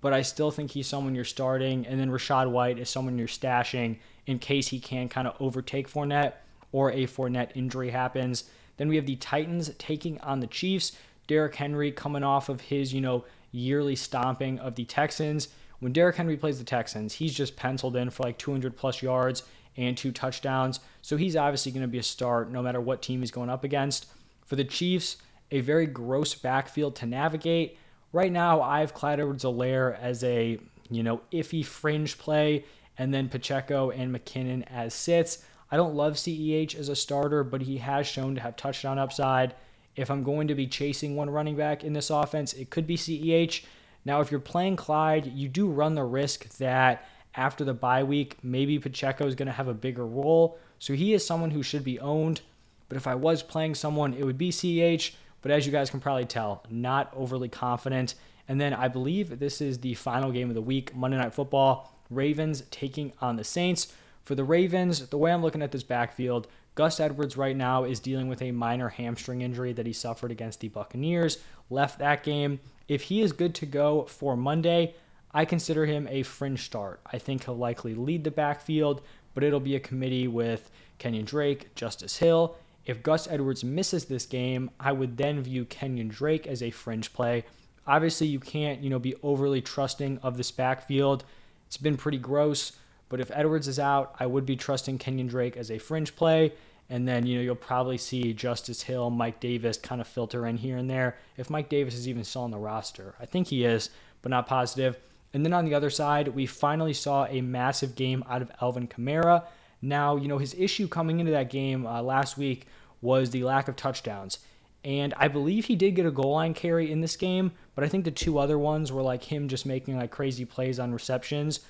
but 0.00 0.12
I 0.12 0.22
still 0.22 0.50
think 0.50 0.70
he's 0.70 0.86
someone 0.86 1.14
you're 1.14 1.24
starting. 1.24 1.86
And 1.86 1.98
then 1.98 2.10
Rachaad 2.10 2.50
White 2.50 2.78
is 2.78 2.90
someone 2.90 3.18
you're 3.18 3.26
stashing 3.26 3.98
in 4.26 4.38
case 4.38 4.68
he 4.68 4.78
can 4.78 5.08
kind 5.08 5.26
of 5.26 5.34
overtake 5.40 5.90
Fournette 5.90 6.34
or 6.72 6.92
a 6.92 7.06
Fournette 7.06 7.50
injury 7.54 7.90
happens. 7.90 8.44
Then 8.76 8.88
we 8.88 8.96
have 8.96 9.06
the 9.06 9.16
Titans 9.16 9.70
taking 9.78 10.20
on 10.20 10.40
the 10.40 10.46
Chiefs. 10.46 10.92
Derrick 11.26 11.54
Henry 11.54 11.90
coming 11.90 12.22
off 12.22 12.48
of 12.48 12.60
his, 12.60 12.92
you 12.92 13.00
know, 13.00 13.24
yearly 13.50 13.96
stomping 13.96 14.58
of 14.58 14.74
the 14.74 14.84
Texans. 14.84 15.48
When 15.84 15.92
Derrick 15.92 16.16
Henry 16.16 16.38
plays 16.38 16.56
the 16.56 16.64
Texans, 16.64 17.12
he's 17.12 17.34
just 17.34 17.56
penciled 17.56 17.94
in 17.94 18.08
for 18.08 18.22
like 18.22 18.38
200 18.38 18.74
plus 18.74 19.02
yards 19.02 19.42
and 19.76 19.94
two 19.94 20.12
touchdowns. 20.12 20.80
So 21.02 21.18
he's 21.18 21.36
obviously 21.36 21.72
going 21.72 21.82
to 21.82 21.88
be 21.88 21.98
a 21.98 22.02
start 22.02 22.50
no 22.50 22.62
matter 22.62 22.80
what 22.80 23.02
team 23.02 23.20
he's 23.20 23.30
going 23.30 23.50
up 23.50 23.64
against. 23.64 24.06
For 24.46 24.56
the 24.56 24.64
Chiefs, 24.64 25.18
a 25.50 25.60
very 25.60 25.84
gross 25.84 26.34
backfield 26.34 26.96
to 26.96 27.06
navigate. 27.06 27.76
Right 28.14 28.32
now, 28.32 28.62
I 28.62 28.80
have 28.80 28.94
Clyde 28.94 29.20
Edwards-Helaire 29.20 30.00
as 30.00 30.24
a, 30.24 30.58
you 30.88 31.02
know, 31.02 31.20
iffy 31.30 31.62
fringe 31.62 32.16
play, 32.16 32.64
and 32.96 33.12
then 33.12 33.28
Pacheco 33.28 33.90
and 33.90 34.10
McKinnon 34.10 34.64
as 34.70 34.94
sits. 34.94 35.44
I 35.70 35.76
don't 35.76 35.94
love 35.94 36.14
CEH 36.14 36.74
as 36.74 36.88
a 36.88 36.96
starter, 36.96 37.44
but 37.44 37.60
he 37.60 37.76
has 37.76 38.06
shown 38.06 38.36
to 38.36 38.40
have 38.40 38.56
touchdown 38.56 38.98
upside. 38.98 39.54
If 39.96 40.10
I'm 40.10 40.22
going 40.22 40.48
to 40.48 40.54
be 40.54 40.66
chasing 40.66 41.14
one 41.14 41.28
running 41.28 41.56
back 41.56 41.84
in 41.84 41.92
this 41.92 42.08
offense, 42.08 42.54
it 42.54 42.70
could 42.70 42.86
be 42.86 42.96
CEH. 42.96 43.64
Now, 44.04 44.20
if 44.20 44.30
you're 44.30 44.40
playing 44.40 44.76
Clyde, 44.76 45.26
you 45.26 45.48
do 45.48 45.68
run 45.68 45.94
the 45.94 46.04
risk 46.04 46.48
that 46.58 47.06
after 47.34 47.64
the 47.64 47.74
bye 47.74 48.04
week, 48.04 48.36
maybe 48.42 48.78
Pacheco 48.78 49.26
is 49.26 49.34
going 49.34 49.46
to 49.46 49.52
have 49.52 49.68
a 49.68 49.74
bigger 49.74 50.06
role. 50.06 50.58
So 50.78 50.92
he 50.92 51.14
is 51.14 51.26
someone 51.26 51.50
who 51.50 51.62
should 51.62 51.84
be 51.84 51.98
owned. 52.00 52.42
But 52.88 52.96
if 52.96 53.06
I 53.06 53.14
was 53.14 53.42
playing 53.42 53.74
someone, 53.74 54.14
it 54.14 54.24
would 54.24 54.38
be 54.38 54.50
CEH. 54.50 55.14
but 55.42 55.50
as 55.50 55.66
you 55.66 55.72
guys 55.72 55.90
can 55.90 56.00
probably 56.00 56.24
tell, 56.24 56.64
not 56.70 57.12
overly 57.14 57.48
confident. 57.48 58.14
And 58.48 58.60
then 58.60 58.74
I 58.74 58.88
believe 58.88 59.38
this 59.38 59.60
is 59.60 59.78
the 59.78 59.94
final 59.94 60.30
game 60.30 60.48
of 60.48 60.54
the 60.54 60.62
week, 60.62 60.94
Monday 60.94 61.16
Night 61.16 61.34
Football. 61.34 61.90
Ravens 62.10 62.62
taking 62.70 63.12
on 63.20 63.36
the 63.36 63.44
Saints. 63.44 63.92
For 64.24 64.34
the 64.34 64.44
Ravens, 64.44 65.06
the 65.08 65.18
way 65.18 65.32
I'm 65.32 65.42
looking 65.42 65.62
at 65.62 65.72
this 65.72 65.82
backfield, 65.82 66.46
Gus 66.74 66.98
Edwards 66.98 67.36
right 67.36 67.56
now 67.56 67.84
is 67.84 68.00
dealing 68.00 68.28
with 68.28 68.42
a 68.42 68.50
minor 68.50 68.88
hamstring 68.88 69.42
injury 69.42 69.72
that 69.72 69.86
he 69.86 69.92
suffered 69.92 70.32
against 70.32 70.60
the 70.60 70.68
Buccaneers, 70.68 71.38
left 71.70 72.00
that 72.00 72.24
game. 72.24 72.58
If 72.88 73.02
he 73.02 73.20
is 73.20 73.32
good 73.32 73.54
to 73.56 73.66
go 73.66 74.04
for 74.04 74.36
Monday, 74.36 74.94
I 75.32 75.44
consider 75.44 75.86
him 75.86 76.08
a 76.10 76.22
fringe 76.22 76.64
start. 76.64 77.00
I 77.06 77.18
think 77.18 77.44
he'll 77.44 77.56
likely 77.56 77.94
lead 77.94 78.24
the 78.24 78.30
backfield, 78.30 79.02
but 79.34 79.44
it'll 79.44 79.60
be 79.60 79.76
a 79.76 79.80
committee 79.80 80.28
with 80.28 80.70
Kenyon 80.98 81.24
Drake, 81.24 81.74
Justice 81.74 82.16
Hill. 82.16 82.56
If 82.86 83.02
Gus 83.02 83.28
Edwards 83.28 83.64
misses 83.64 84.04
this 84.04 84.26
game, 84.26 84.70
I 84.78 84.92
would 84.92 85.16
then 85.16 85.40
view 85.42 85.64
Kenyon 85.64 86.08
Drake 86.08 86.46
as 86.46 86.62
a 86.62 86.70
fringe 86.70 87.12
play. 87.12 87.44
Obviously, 87.86 88.26
you 88.26 88.40
can't, 88.40 88.80
you 88.80 88.90
know, 88.90 88.98
be 88.98 89.14
overly 89.22 89.60
trusting 89.60 90.18
of 90.22 90.36
this 90.36 90.50
backfield. 90.50 91.24
It's 91.66 91.76
been 91.76 91.96
pretty 91.96 92.18
gross, 92.18 92.72
but 93.08 93.20
if 93.20 93.30
Edwards 93.32 93.68
is 93.68 93.78
out, 93.78 94.14
I 94.18 94.26
would 94.26 94.46
be 94.46 94.56
trusting 94.56 94.98
Kenyon 94.98 95.26
Drake 95.26 95.56
as 95.56 95.70
a 95.70 95.78
fringe 95.78 96.16
play. 96.16 96.52
And 96.90 97.08
then, 97.08 97.26
you 97.26 97.36
know, 97.36 97.42
you'll 97.42 97.54
probably 97.54 97.96
see 97.96 98.34
Justice 98.34 98.82
Hill, 98.82 99.08
Mike 99.08 99.40
Davis 99.40 99.78
kind 99.78 100.00
of 100.00 100.06
filter 100.06 100.46
in 100.46 100.56
here 100.56 100.76
and 100.76 100.88
there. 100.88 101.16
If 101.36 101.48
Mike 101.48 101.68
Davis 101.68 101.94
is 101.94 102.08
even 102.08 102.24
still 102.24 102.42
on 102.42 102.50
the 102.50 102.58
roster, 102.58 103.14
I 103.18 103.26
think 103.26 103.48
he 103.48 103.64
is, 103.64 103.90
but 104.20 104.30
not 104.30 104.46
positive. 104.46 104.98
And 105.32 105.44
then 105.44 105.52
on 105.52 105.64
the 105.64 105.74
other 105.74 105.90
side, 105.90 106.28
we 106.28 106.46
finally 106.46 106.92
saw 106.92 107.26
a 107.26 107.40
massive 107.40 107.96
game 107.96 108.22
out 108.28 108.42
of 108.42 108.52
Alvin 108.60 108.86
Kamara. 108.86 109.44
Now, 109.80 110.16
you 110.16 110.28
know, 110.28 110.38
his 110.38 110.54
issue 110.54 110.86
coming 110.86 111.20
into 111.20 111.32
that 111.32 111.50
game 111.50 111.86
uh, 111.86 112.02
last 112.02 112.36
week 112.36 112.66
was 113.00 113.30
the 113.30 113.44
lack 113.44 113.66
of 113.68 113.76
touchdowns. 113.76 114.38
And 114.84 115.14
I 115.16 115.28
believe 115.28 115.64
he 115.64 115.76
did 115.76 115.94
get 115.94 116.04
a 116.04 116.10
goal 116.10 116.32
line 116.32 116.52
carry 116.52 116.92
in 116.92 117.00
this 117.00 117.16
game, 117.16 117.52
but 117.74 117.84
I 117.84 117.88
think 117.88 118.04
the 118.04 118.10
two 118.10 118.38
other 118.38 118.58
ones 118.58 118.92
were 118.92 119.02
like 119.02 119.24
him 119.24 119.48
just 119.48 119.64
making 119.64 119.96
like 119.96 120.10
crazy 120.10 120.44
plays 120.44 120.78
on 120.78 120.92
receptions. 120.92 121.60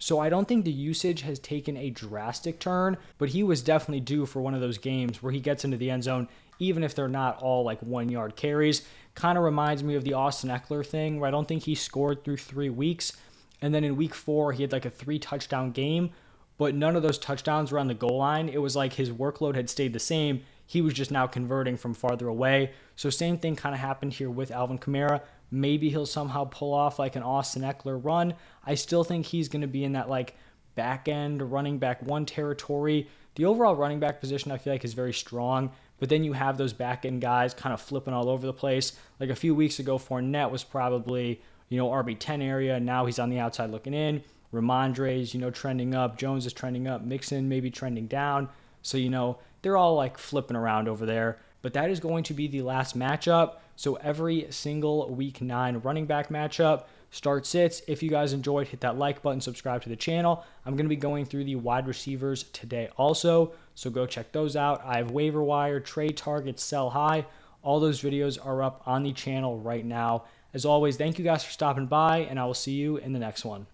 So 0.00 0.18
I 0.18 0.30
don't 0.30 0.48
think 0.48 0.64
the 0.64 0.72
usage 0.72 1.20
has 1.20 1.38
taken 1.38 1.76
a 1.76 1.90
drastic 1.90 2.58
turn, 2.58 2.96
but 3.18 3.28
he 3.28 3.42
was 3.42 3.62
definitely 3.62 4.00
due 4.00 4.24
for 4.24 4.40
one 4.40 4.54
of 4.54 4.62
those 4.62 4.78
games 4.78 5.22
where 5.22 5.30
he 5.30 5.40
gets 5.40 5.64
into 5.64 5.76
the 5.76 5.90
end 5.90 6.04
zone, 6.04 6.26
even 6.58 6.82
if 6.82 6.94
they're 6.94 7.06
not 7.06 7.40
all 7.42 7.64
like 7.64 7.80
one 7.82 8.08
yard 8.08 8.34
carries. 8.34 8.82
Kind 9.14 9.36
of 9.36 9.44
reminds 9.44 9.84
me 9.84 9.94
of 9.94 10.04
the 10.04 10.14
Austin 10.14 10.48
Ekeler 10.48 10.84
thing, 10.84 11.20
where 11.20 11.28
I 11.28 11.30
don't 11.30 11.46
think 11.46 11.64
he 11.64 11.74
scored 11.74 12.24
through 12.24 12.38
three 12.38 12.70
weeks. 12.70 13.12
And 13.60 13.74
then 13.74 13.84
in 13.84 13.94
week 13.94 14.14
four, 14.14 14.52
he 14.52 14.62
had 14.62 14.72
like 14.72 14.86
a 14.86 14.90
three 14.90 15.18
touchdown 15.18 15.70
game, 15.70 16.10
but 16.56 16.74
none 16.74 16.96
of 16.96 17.02
those 17.02 17.18
touchdowns 17.18 17.70
were 17.70 17.78
on 17.78 17.88
the 17.88 17.94
goal 17.94 18.16
line. 18.16 18.48
It 18.48 18.62
was 18.62 18.74
like 18.74 18.94
his 18.94 19.10
workload 19.10 19.54
had 19.54 19.68
stayed 19.68 19.92
the 19.92 19.98
same 19.98 20.40
he 20.70 20.80
was 20.80 20.94
just 20.94 21.10
now 21.10 21.26
converting 21.26 21.76
from 21.76 21.94
farther 21.94 22.28
away. 22.28 22.70
So 22.94 23.10
same 23.10 23.38
thing 23.38 23.56
kind 23.56 23.74
of 23.74 23.80
happened 23.80 24.12
here 24.12 24.30
with 24.30 24.52
Alvin 24.52 24.78
Kamara. 24.78 25.20
Maybe 25.50 25.90
he'll 25.90 26.06
somehow 26.06 26.44
pull 26.44 26.72
off 26.72 26.98
like 26.98 27.16
an 27.16 27.22
Austin 27.22 27.62
Ekeler 27.62 28.02
run. 28.02 28.34
I 28.64 28.74
still 28.74 29.04
think 29.04 29.26
he's 29.26 29.48
going 29.48 29.62
to 29.62 29.68
be 29.68 29.84
in 29.84 29.92
that 29.92 30.08
like 30.08 30.36
back 30.74 31.08
end 31.08 31.50
running 31.50 31.78
back 31.78 32.02
one 32.02 32.24
territory. 32.24 33.08
The 33.34 33.44
overall 33.44 33.76
running 33.76 34.00
back 34.00 34.20
position 34.20 34.52
I 34.52 34.58
feel 34.58 34.72
like 34.72 34.84
is 34.84 34.94
very 34.94 35.12
strong, 35.12 35.72
but 35.98 36.08
then 36.08 36.24
you 36.24 36.32
have 36.32 36.56
those 36.56 36.72
back 36.72 37.04
end 37.04 37.20
guys 37.20 37.54
kind 37.54 37.72
of 37.72 37.80
flipping 37.80 38.14
all 38.14 38.28
over 38.28 38.46
the 38.46 38.52
place. 38.52 38.92
Like 39.18 39.30
a 39.30 39.34
few 39.34 39.54
weeks 39.54 39.78
ago, 39.78 39.98
Fournette 39.98 40.50
was 40.50 40.64
probably 40.64 41.40
you 41.68 41.78
know 41.78 41.88
RB10 41.88 42.42
area. 42.42 42.78
Now 42.78 43.06
he's 43.06 43.18
on 43.18 43.30
the 43.30 43.38
outside 43.38 43.70
looking 43.70 43.94
in. 43.94 44.22
Rhamondre's 44.52 45.34
you 45.34 45.40
know 45.40 45.50
trending 45.50 45.94
up. 45.94 46.18
Jones 46.18 46.46
is 46.46 46.52
trending 46.52 46.86
up. 46.86 47.02
Mixon 47.02 47.48
maybe 47.48 47.70
trending 47.70 48.06
down. 48.06 48.48
So 48.82 48.98
you 48.98 49.10
know 49.10 49.38
they're 49.62 49.76
all 49.76 49.94
like 49.94 50.18
flipping 50.18 50.56
around 50.56 50.88
over 50.88 51.06
there. 51.06 51.38
But 51.62 51.74
that 51.74 51.90
is 51.90 52.00
going 52.00 52.24
to 52.24 52.34
be 52.34 52.48
the 52.48 52.62
last 52.62 52.98
matchup. 52.98 53.56
So 53.80 53.94
every 53.94 54.46
single 54.50 55.08
week 55.08 55.40
nine 55.40 55.78
running 55.78 56.04
back 56.04 56.28
matchup 56.28 56.84
start 57.10 57.46
sits. 57.46 57.80
If 57.88 58.02
you 58.02 58.10
guys 58.10 58.34
enjoyed, 58.34 58.68
hit 58.68 58.80
that 58.80 58.98
like 58.98 59.22
button, 59.22 59.40
subscribe 59.40 59.80
to 59.84 59.88
the 59.88 59.96
channel. 59.96 60.44
I'm 60.66 60.74
going 60.74 60.84
to 60.84 60.90
be 60.90 60.96
going 60.96 61.24
through 61.24 61.44
the 61.44 61.56
wide 61.56 61.86
receivers 61.86 62.42
today 62.52 62.90
also. 62.98 63.54
So 63.74 63.88
go 63.88 64.04
check 64.04 64.32
those 64.32 64.54
out. 64.54 64.82
I 64.84 64.98
have 64.98 65.12
waiver 65.12 65.42
wire, 65.42 65.80
trade 65.80 66.18
targets, 66.18 66.62
sell 66.62 66.90
high. 66.90 67.24
All 67.62 67.80
those 67.80 68.02
videos 68.02 68.36
are 68.44 68.62
up 68.62 68.82
on 68.84 69.02
the 69.02 69.14
channel 69.14 69.58
right 69.58 69.86
now. 69.86 70.24
As 70.52 70.66
always, 70.66 70.98
thank 70.98 71.18
you 71.18 71.24
guys 71.24 71.42
for 71.42 71.50
stopping 71.50 71.86
by, 71.86 72.18
and 72.18 72.38
I 72.38 72.44
will 72.44 72.52
see 72.52 72.72
you 72.72 72.98
in 72.98 73.14
the 73.14 73.18
next 73.18 73.46
one. 73.46 73.66